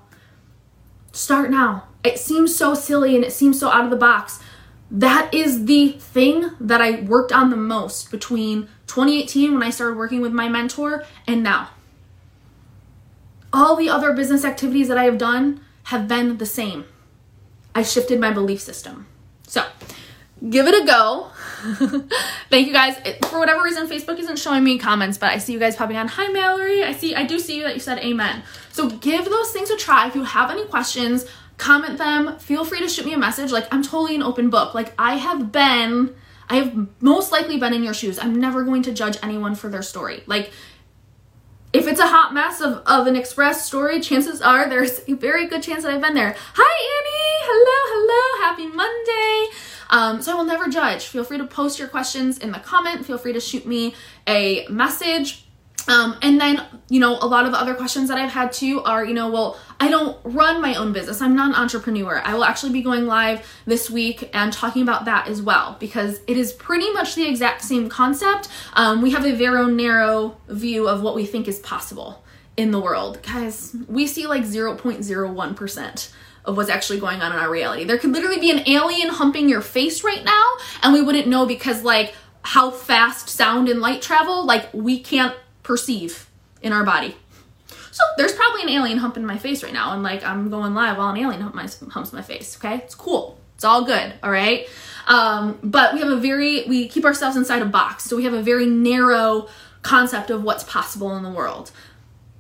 Start 1.13 1.51
now. 1.51 1.89
It 2.05 2.19
seems 2.19 2.55
so 2.55 2.75
silly 2.75 3.17
and 3.17 3.25
it 3.25 3.33
seems 3.33 3.59
so 3.59 3.69
out 3.69 3.85
of 3.85 3.91
the 3.91 3.97
box. 3.97 4.41
That 4.91 5.33
is 5.35 5.67
the 5.67 5.93
thing 5.93 6.51
that 6.61 6.81
I 6.81 7.01
worked 7.03 7.33
on 7.33 7.51
the 7.51 7.57
most 7.57 8.11
between 8.11 8.69
2018 8.87 9.53
when 9.53 9.63
I 9.63 9.71
started 9.71 9.99
working 9.99 10.21
with 10.21 10.33
my 10.33 10.49
mentor 10.49 11.05
and 11.27 11.43
now. 11.43 11.71
All 13.53 13.77
the 13.77 13.89
other 13.89 14.13
business 14.13 14.45
activities 14.45 14.89
that 14.89 14.99
I 14.99 15.05
have 15.05 15.19
done 15.19 15.61
have 15.85 16.09
been 16.09 16.39
the 16.39 16.47
same. 16.47 16.85
I 17.75 17.83
shifted 17.83 18.19
my 18.19 18.31
belief 18.31 18.61
system. 18.61 19.07
So, 19.47 19.65
give 20.49 20.67
it 20.67 20.83
a 20.83 20.87
go. 20.87 21.31
Thank 22.51 22.67
you 22.67 22.73
guys. 22.73 22.97
For 23.29 23.39
whatever 23.39 23.63
reason, 23.63 23.89
Facebook 23.89 24.19
isn't 24.19 24.39
showing 24.39 24.65
me 24.65 24.79
comments, 24.79 25.19
but 25.19 25.31
I 25.31 25.39
see 25.39 25.53
you 25.53 25.59
guys 25.59 25.77
popping 25.77 25.97
on. 25.97 26.09
Hi, 26.09 26.29
Mallory. 26.29 26.83
I 26.83 26.93
see, 26.93 27.15
I 27.15 27.25
do 27.25 27.39
see 27.39 27.59
you 27.59 27.65
that 27.65 27.75
you 27.75 27.81
said 27.81 27.99
amen. 27.99 28.43
So 28.73 28.89
give 28.89 29.25
those 29.27 29.51
things 29.51 29.71
a 29.71 29.77
try. 29.77 30.09
If 30.09 30.15
you 30.15 30.25
have 30.25 30.51
any 30.51 30.65
questions, 30.67 31.27
comment 31.59 31.99
them. 31.99 32.39
Feel 32.39 32.65
free 32.65 32.81
to 32.81 32.89
shoot 32.89 33.05
me 33.05 33.13
a 33.13 33.19
message. 33.19 33.53
Like, 33.53 33.67
I'm 33.71 33.83
totally 33.83 34.15
an 34.15 34.23
open 34.23 34.49
book. 34.49 34.75
Like, 34.75 34.95
I 34.99 35.17
have 35.17 35.53
been, 35.53 36.15
I 36.49 36.57
have 36.57 36.87
most 37.03 37.31
likely 37.33 37.59
been 37.59 37.75
in 37.75 37.83
your 37.83 37.95
shoes. 37.95 38.19
I'm 38.19 38.41
never 38.41 38.63
going 38.63 38.83
to 38.85 38.93
judge 38.93 39.19
anyone 39.23 39.55
for 39.55 39.69
their 39.69 39.83
story. 39.83 40.23
Like, 40.27 40.51
if 41.73 41.87
it's 41.87 42.01
a 42.01 42.07
hot 42.07 42.33
mess 42.33 42.63
of, 42.63 42.83
of 42.87 43.07
an 43.07 43.17
express 43.17 43.67
story, 43.67 44.01
chances 44.01 44.41
are 44.41 44.69
there's 44.69 45.03
a 45.07 45.13
very 45.13 45.47
good 45.47 45.63
chance 45.63 45.83
that 45.83 45.93
I've 45.93 46.01
been 46.01 46.15
there. 46.15 46.35
Hi, 46.55 46.97
Annie. 46.97 47.39
Hello, 47.51 47.79
hello. 47.93 48.49
Happy 48.49 48.67
Monday. 48.75 49.57
Um, 49.91 50.23
so 50.23 50.33
I 50.33 50.35
will 50.37 50.45
never 50.45 50.69
judge. 50.69 51.07
Feel 51.07 51.25
free 51.25 51.39
to 51.39 51.47
post 51.47 51.79
your 51.79 51.89
questions 51.89 52.39
in 52.39 52.53
the 52.53 52.59
comment. 52.59 53.05
Feel 53.05 53.19
free 53.19 53.33
to 53.33 53.41
shoot 53.41 53.67
me 53.67 53.95
a 54.27 54.67
message. 54.69 55.48
Um, 55.89 56.17
and 56.21 56.39
then, 56.39 56.63
you 56.91 57.01
know, 57.01 57.17
a 57.21 57.27
lot 57.27 57.47
of 57.47 57.53
the 57.53 57.59
other 57.59 57.75
questions 57.75 58.09
that 58.09 58.19
I've 58.19 58.31
had 58.31 58.53
too 58.53 58.83
are, 58.85 59.05
you 59.05 59.15
know, 59.15 59.31
well, 59.31 59.59
I 59.81 59.89
don't 59.89 60.19
run 60.23 60.61
my 60.61 60.75
own 60.75 60.93
business. 60.93 61.23
I'm 61.23 61.35
not 61.35 61.49
an 61.49 61.55
entrepreneur. 61.55 62.21
I 62.23 62.35
will 62.35 62.45
actually 62.45 62.73
be 62.73 62.83
going 62.83 63.07
live 63.07 63.47
this 63.65 63.89
week 63.89 64.29
and 64.35 64.53
talking 64.53 64.83
about 64.83 65.07
that 65.07 65.29
as 65.29 65.41
well 65.41 65.77
because 65.81 66.21
it 66.27 66.37
is 66.37 66.53
pretty 66.53 66.93
much 66.93 67.15
the 67.15 67.27
exact 67.27 67.63
same 67.63 67.89
concept. 67.89 68.49
Um, 68.75 69.01
we 69.01 69.11
have 69.13 69.25
a 69.25 69.35
very 69.35 69.73
narrow 69.73 70.37
view 70.49 70.89
of 70.89 71.01
what 71.03 71.15
we 71.15 71.25
think 71.25 71.49
is 71.49 71.59
possible 71.61 72.23
in 72.57 72.71
the 72.71 72.81
world. 72.81 73.23
Guys, 73.23 73.75
we 73.89 74.07
see 74.07 74.27
like 74.27 74.43
0.01% 74.43 76.13
of 76.45 76.57
what's 76.57 76.71
actually 76.71 77.01
going 77.01 77.21
on 77.23 77.33
in 77.33 77.39
our 77.39 77.51
reality. 77.51 77.85
There 77.85 77.99
could 77.99 78.13
literally 78.13 78.41
be 78.41 78.51
an 78.51 78.69
alien 78.69 79.09
humping 79.09 79.49
your 79.49 79.61
face 79.61 80.05
right 80.05 80.25
now 80.25 80.45
and 80.83 80.93
we 80.93 81.01
wouldn't 81.01 81.29
know 81.29 81.47
because 81.47 81.83
like 81.83 82.15
how 82.43 82.71
fast 82.71 83.29
sound 83.29 83.69
and 83.69 83.81
light 83.81 84.03
travel, 84.03 84.45
like 84.45 84.73
we 84.73 85.01
can't 85.01 85.35
perceive 85.69 86.29
in 86.63 86.73
our 86.73 86.83
body. 86.83 87.15
So 87.93 88.03
there's 88.17 88.33
probably 88.33 88.63
an 88.63 88.71
alien 88.71 88.99
humping 88.99 89.25
my 89.25 89.39
face 89.39 89.63
right 89.63 89.73
now, 89.73 89.93
and 89.93 90.03
like 90.03 90.25
I'm 90.25 90.51
going 90.51 90.75
live 90.75 90.97
while 90.97 91.11
an 91.11 91.19
alien 91.19 91.43
hump 91.43 91.55
my, 91.55 91.69
humps 91.91 92.13
my 92.13 92.23
face. 92.23 92.57
Okay, 92.57 92.77
it's 92.77 92.95
cool. 92.95 93.39
It's 93.55 93.65
all 93.65 93.85
good. 93.85 94.15
All 94.23 94.31
right. 94.31 94.67
Um, 95.07 95.59
but 95.63 95.95
we 95.95 96.01
have 96.01 96.09
a 96.09 96.17
very 96.17 96.65
we 96.67 96.89
keep 96.89 97.05
ourselves 97.05 97.37
inside 97.37 97.63
a 97.63 97.67
box, 97.67 98.05
so 98.05 98.17
we 98.17 98.25
have 98.25 98.35
a 98.35 98.43
very 98.43 98.67
narrow 98.67 99.49
concept 99.83 100.31
of 100.31 100.43
what's 100.43 100.65
possible 100.65 101.17
in 101.17 101.23
the 101.23 101.31
world. 101.31 101.71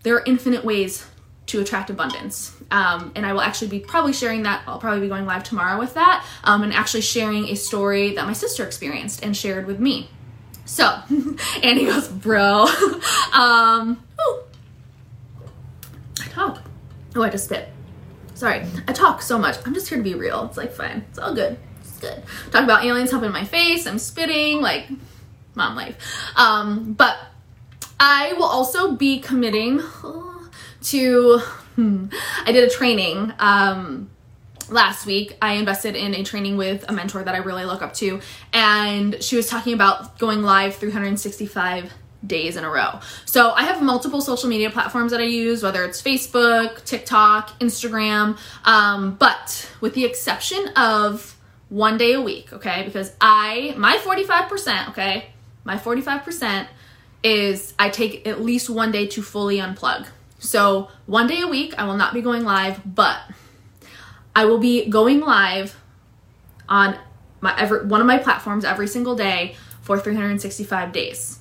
There 0.02 0.16
are 0.16 0.24
infinite 0.24 0.64
ways 0.64 1.06
to 1.46 1.60
attract 1.60 1.90
abundance. 1.90 2.54
Um, 2.70 3.12
and 3.14 3.24
I 3.24 3.32
will 3.32 3.40
actually 3.40 3.68
be 3.68 3.80
probably 3.80 4.12
sharing 4.12 4.42
that. 4.42 4.62
I'll 4.66 4.78
probably 4.78 5.00
be 5.00 5.08
going 5.08 5.24
live 5.24 5.42
tomorrow 5.42 5.78
with 5.78 5.94
that 5.94 6.26
um, 6.44 6.62
and 6.62 6.72
actually 6.74 7.00
sharing 7.00 7.46
a 7.46 7.56
story 7.56 8.14
that 8.14 8.26
my 8.26 8.34
sister 8.34 8.64
experienced 8.66 9.24
and 9.24 9.34
shared 9.34 9.66
with 9.66 9.80
me. 9.80 10.10
So, 10.68 10.84
Andy 11.62 11.86
goes, 11.86 12.08
bro. 12.08 12.66
um. 13.32 14.04
I 16.20 16.28
talk. 16.28 16.60
Oh, 17.16 17.22
I 17.22 17.30
just 17.30 17.46
spit. 17.46 17.70
Sorry, 18.34 18.64
I 18.86 18.92
talk 18.92 19.22
so 19.22 19.38
much. 19.38 19.56
I'm 19.64 19.72
just 19.72 19.88
here 19.88 19.96
to 19.98 20.04
be 20.04 20.14
real. 20.14 20.44
It's 20.44 20.58
like 20.58 20.70
fine. 20.72 21.04
It's 21.08 21.18
all 21.18 21.34
good. 21.34 21.58
It's 21.80 21.98
good. 21.98 22.22
Talk 22.52 22.64
about 22.64 22.84
aliens 22.84 23.10
humping 23.10 23.32
my 23.32 23.44
face. 23.44 23.86
I'm 23.86 23.98
spitting. 23.98 24.60
Like, 24.60 24.88
mom 25.54 25.74
life. 25.74 25.96
Um, 26.36 26.92
but 26.92 27.16
I 27.98 28.34
will 28.34 28.44
also 28.44 28.92
be 28.92 29.20
committing 29.20 29.80
to. 30.82 31.38
Hmm, 31.76 32.06
I 32.44 32.52
did 32.52 32.62
a 32.62 32.70
training. 32.70 33.32
Um, 33.38 34.10
last 34.70 35.06
week 35.06 35.36
i 35.40 35.54
invested 35.54 35.96
in 35.96 36.14
a 36.14 36.22
training 36.22 36.56
with 36.56 36.84
a 36.88 36.92
mentor 36.92 37.22
that 37.22 37.34
i 37.34 37.38
really 37.38 37.64
look 37.64 37.82
up 37.82 37.94
to 37.94 38.20
and 38.52 39.22
she 39.22 39.36
was 39.36 39.48
talking 39.48 39.72
about 39.72 40.18
going 40.18 40.42
live 40.42 40.74
365 40.76 41.92
days 42.26 42.56
in 42.56 42.64
a 42.64 42.70
row. 42.70 42.98
So 43.26 43.52
i 43.52 43.62
have 43.62 43.80
multiple 43.82 44.20
social 44.20 44.48
media 44.48 44.70
platforms 44.70 45.12
that 45.12 45.20
i 45.20 45.24
use 45.24 45.62
whether 45.62 45.84
it's 45.84 46.02
facebook 46.02 46.84
tiktok 46.84 47.58
instagram 47.60 48.38
um, 48.64 49.14
but 49.14 49.70
with 49.80 49.94
the 49.94 50.04
exception 50.04 50.68
of 50.76 51.36
one 51.68 51.98
day 51.98 52.14
a 52.14 52.20
week 52.20 52.52
okay 52.52 52.82
because 52.84 53.12
i 53.20 53.74
my 53.76 53.96
45% 53.98 54.88
okay 54.90 55.30
my 55.64 55.76
45% 55.76 56.66
is 57.22 57.74
i 57.78 57.88
take 57.88 58.26
at 58.26 58.40
least 58.40 58.68
one 58.70 58.90
day 58.90 59.06
to 59.06 59.22
fully 59.22 59.58
unplug. 59.58 60.06
So 60.40 60.88
one 61.06 61.26
day 61.26 61.40
a 61.42 61.46
week 61.46 61.74
i 61.78 61.84
will 61.84 61.96
not 61.96 62.14
be 62.14 62.20
going 62.20 62.44
live 62.44 62.80
but 62.84 63.20
I 64.38 64.44
will 64.44 64.58
be 64.58 64.88
going 64.88 65.18
live 65.18 65.76
on 66.68 66.96
my 67.40 67.58
every 67.58 67.84
one 67.84 68.00
of 68.00 68.06
my 68.06 68.18
platforms 68.18 68.64
every 68.64 68.86
single 68.86 69.16
day 69.16 69.56
for 69.82 69.98
365 69.98 70.92
days. 70.92 71.40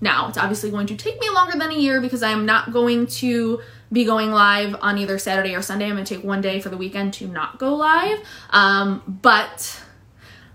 Now, 0.00 0.28
it's 0.28 0.38
obviously 0.38 0.70
going 0.70 0.86
to 0.86 0.94
take 0.94 1.18
me 1.20 1.28
longer 1.30 1.58
than 1.58 1.72
a 1.72 1.74
year 1.74 2.00
because 2.00 2.22
I 2.22 2.30
am 2.30 2.46
not 2.46 2.72
going 2.72 3.08
to 3.08 3.60
be 3.92 4.04
going 4.04 4.30
live 4.30 4.76
on 4.80 4.98
either 4.98 5.18
Saturday 5.18 5.56
or 5.56 5.62
Sunday. 5.62 5.86
I'm 5.86 5.94
going 5.94 6.04
to 6.04 6.14
take 6.14 6.22
one 6.22 6.40
day 6.40 6.60
for 6.60 6.68
the 6.68 6.76
weekend 6.76 7.12
to 7.14 7.26
not 7.26 7.58
go 7.58 7.74
live. 7.74 8.20
Um, 8.50 9.18
but 9.20 9.82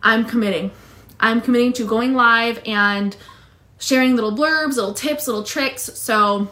I'm 0.01 0.23
committing. 0.23 0.71
I'm 1.19 1.41
committing 1.41 1.73
to 1.73 1.85
going 1.85 2.13
live 2.13 2.61
and 2.65 3.17
sharing 3.77 4.15
little 4.15 4.31
blurbs, 4.31 4.77
little 4.77 4.93
tips, 4.93 5.27
little 5.27 5.43
tricks. 5.43 5.81
So 5.81 6.47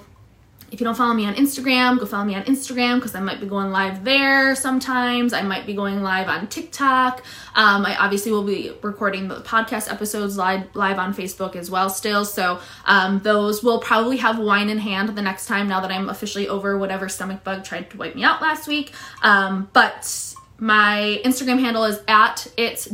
if 0.71 0.79
you 0.79 0.85
don't 0.85 0.95
follow 0.95 1.13
me 1.13 1.25
on 1.25 1.35
Instagram, 1.35 1.99
go 1.99 2.05
follow 2.05 2.23
me 2.23 2.33
on 2.33 2.43
Instagram 2.43 2.95
because 2.95 3.13
I 3.13 3.19
might 3.19 3.41
be 3.41 3.45
going 3.45 3.71
live 3.71 4.05
there 4.05 4.55
sometimes. 4.55 5.33
I 5.33 5.41
might 5.41 5.65
be 5.65 5.73
going 5.73 6.01
live 6.01 6.29
on 6.29 6.47
TikTok. 6.47 7.23
Um, 7.55 7.85
I 7.85 7.97
obviously 7.97 8.31
will 8.31 8.45
be 8.45 8.71
recording 8.81 9.27
the 9.27 9.41
podcast 9.41 9.91
episodes 9.91 10.37
live, 10.37 10.73
live 10.73 10.97
on 10.97 11.13
Facebook 11.13 11.57
as 11.57 11.69
well, 11.69 11.89
still. 11.89 12.23
So 12.23 12.61
um, 12.85 13.19
those 13.19 13.61
will 13.61 13.79
probably 13.79 14.15
have 14.17 14.39
wine 14.39 14.69
in 14.69 14.77
hand 14.77 15.09
the 15.09 15.21
next 15.21 15.47
time 15.47 15.67
now 15.67 15.81
that 15.81 15.91
I'm 15.91 16.07
officially 16.07 16.47
over 16.47 16.77
whatever 16.77 17.09
stomach 17.09 17.43
bug 17.43 17.65
tried 17.65 17.89
to 17.91 17.97
wipe 17.97 18.15
me 18.15 18.23
out 18.23 18.41
last 18.41 18.65
week. 18.69 18.93
Um, 19.21 19.69
but 19.73 20.35
my 20.57 21.19
Instagram 21.25 21.59
handle 21.59 21.83
is 21.83 21.99
at 22.07 22.47
its.jess.lyn. 22.55 22.93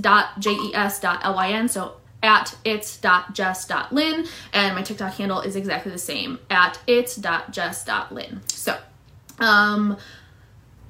So 1.70 1.98
at 2.28 2.56
its.jess.lyn 2.66 4.26
and 4.54 4.76
my 4.76 4.82
TikTok 4.82 5.14
handle 5.14 5.40
is 5.40 5.56
exactly 5.56 5.92
the 5.92 5.98
same 5.98 6.40
at 6.50 6.78
its.jess.lyn. 6.86 8.42
So, 8.48 8.78
um, 9.40 9.98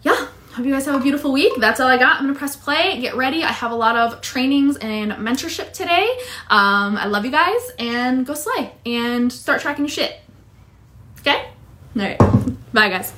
yeah, 0.02 0.28
hope 0.54 0.66
you 0.66 0.74
guys 0.74 0.88
have 0.88 0.96
a 0.96 1.00
beautiful 1.00 1.32
week. 1.32 1.54
That's 1.60 1.80
all 1.80 1.88
I 1.88 1.98
got. 1.98 2.18
I'm 2.20 2.26
gonna 2.26 2.38
press 2.38 2.56
play, 2.56 3.00
get 3.00 3.16
ready. 3.16 3.44
I 3.44 3.52
have 3.52 3.72
a 3.72 3.76
lot 3.76 3.96
of 3.96 4.20
trainings 4.22 4.78
and 4.78 5.12
mentorship 5.12 5.74
today. 5.74 6.10
Um, 6.50 6.98
I 6.98 7.06
love 7.06 7.24
you 7.24 7.32
guys 7.32 7.72
and 7.78 8.26
go 8.26 8.34
slay 8.34 8.72
and 8.86 9.32
start 9.32 9.62
tracking 9.62 9.86
your 9.86 9.90
shit. 9.90 10.20
Okay? 11.20 11.50
All 11.96 12.02
right. 12.02 12.18
Bye, 12.74 12.90
guys. 12.90 13.14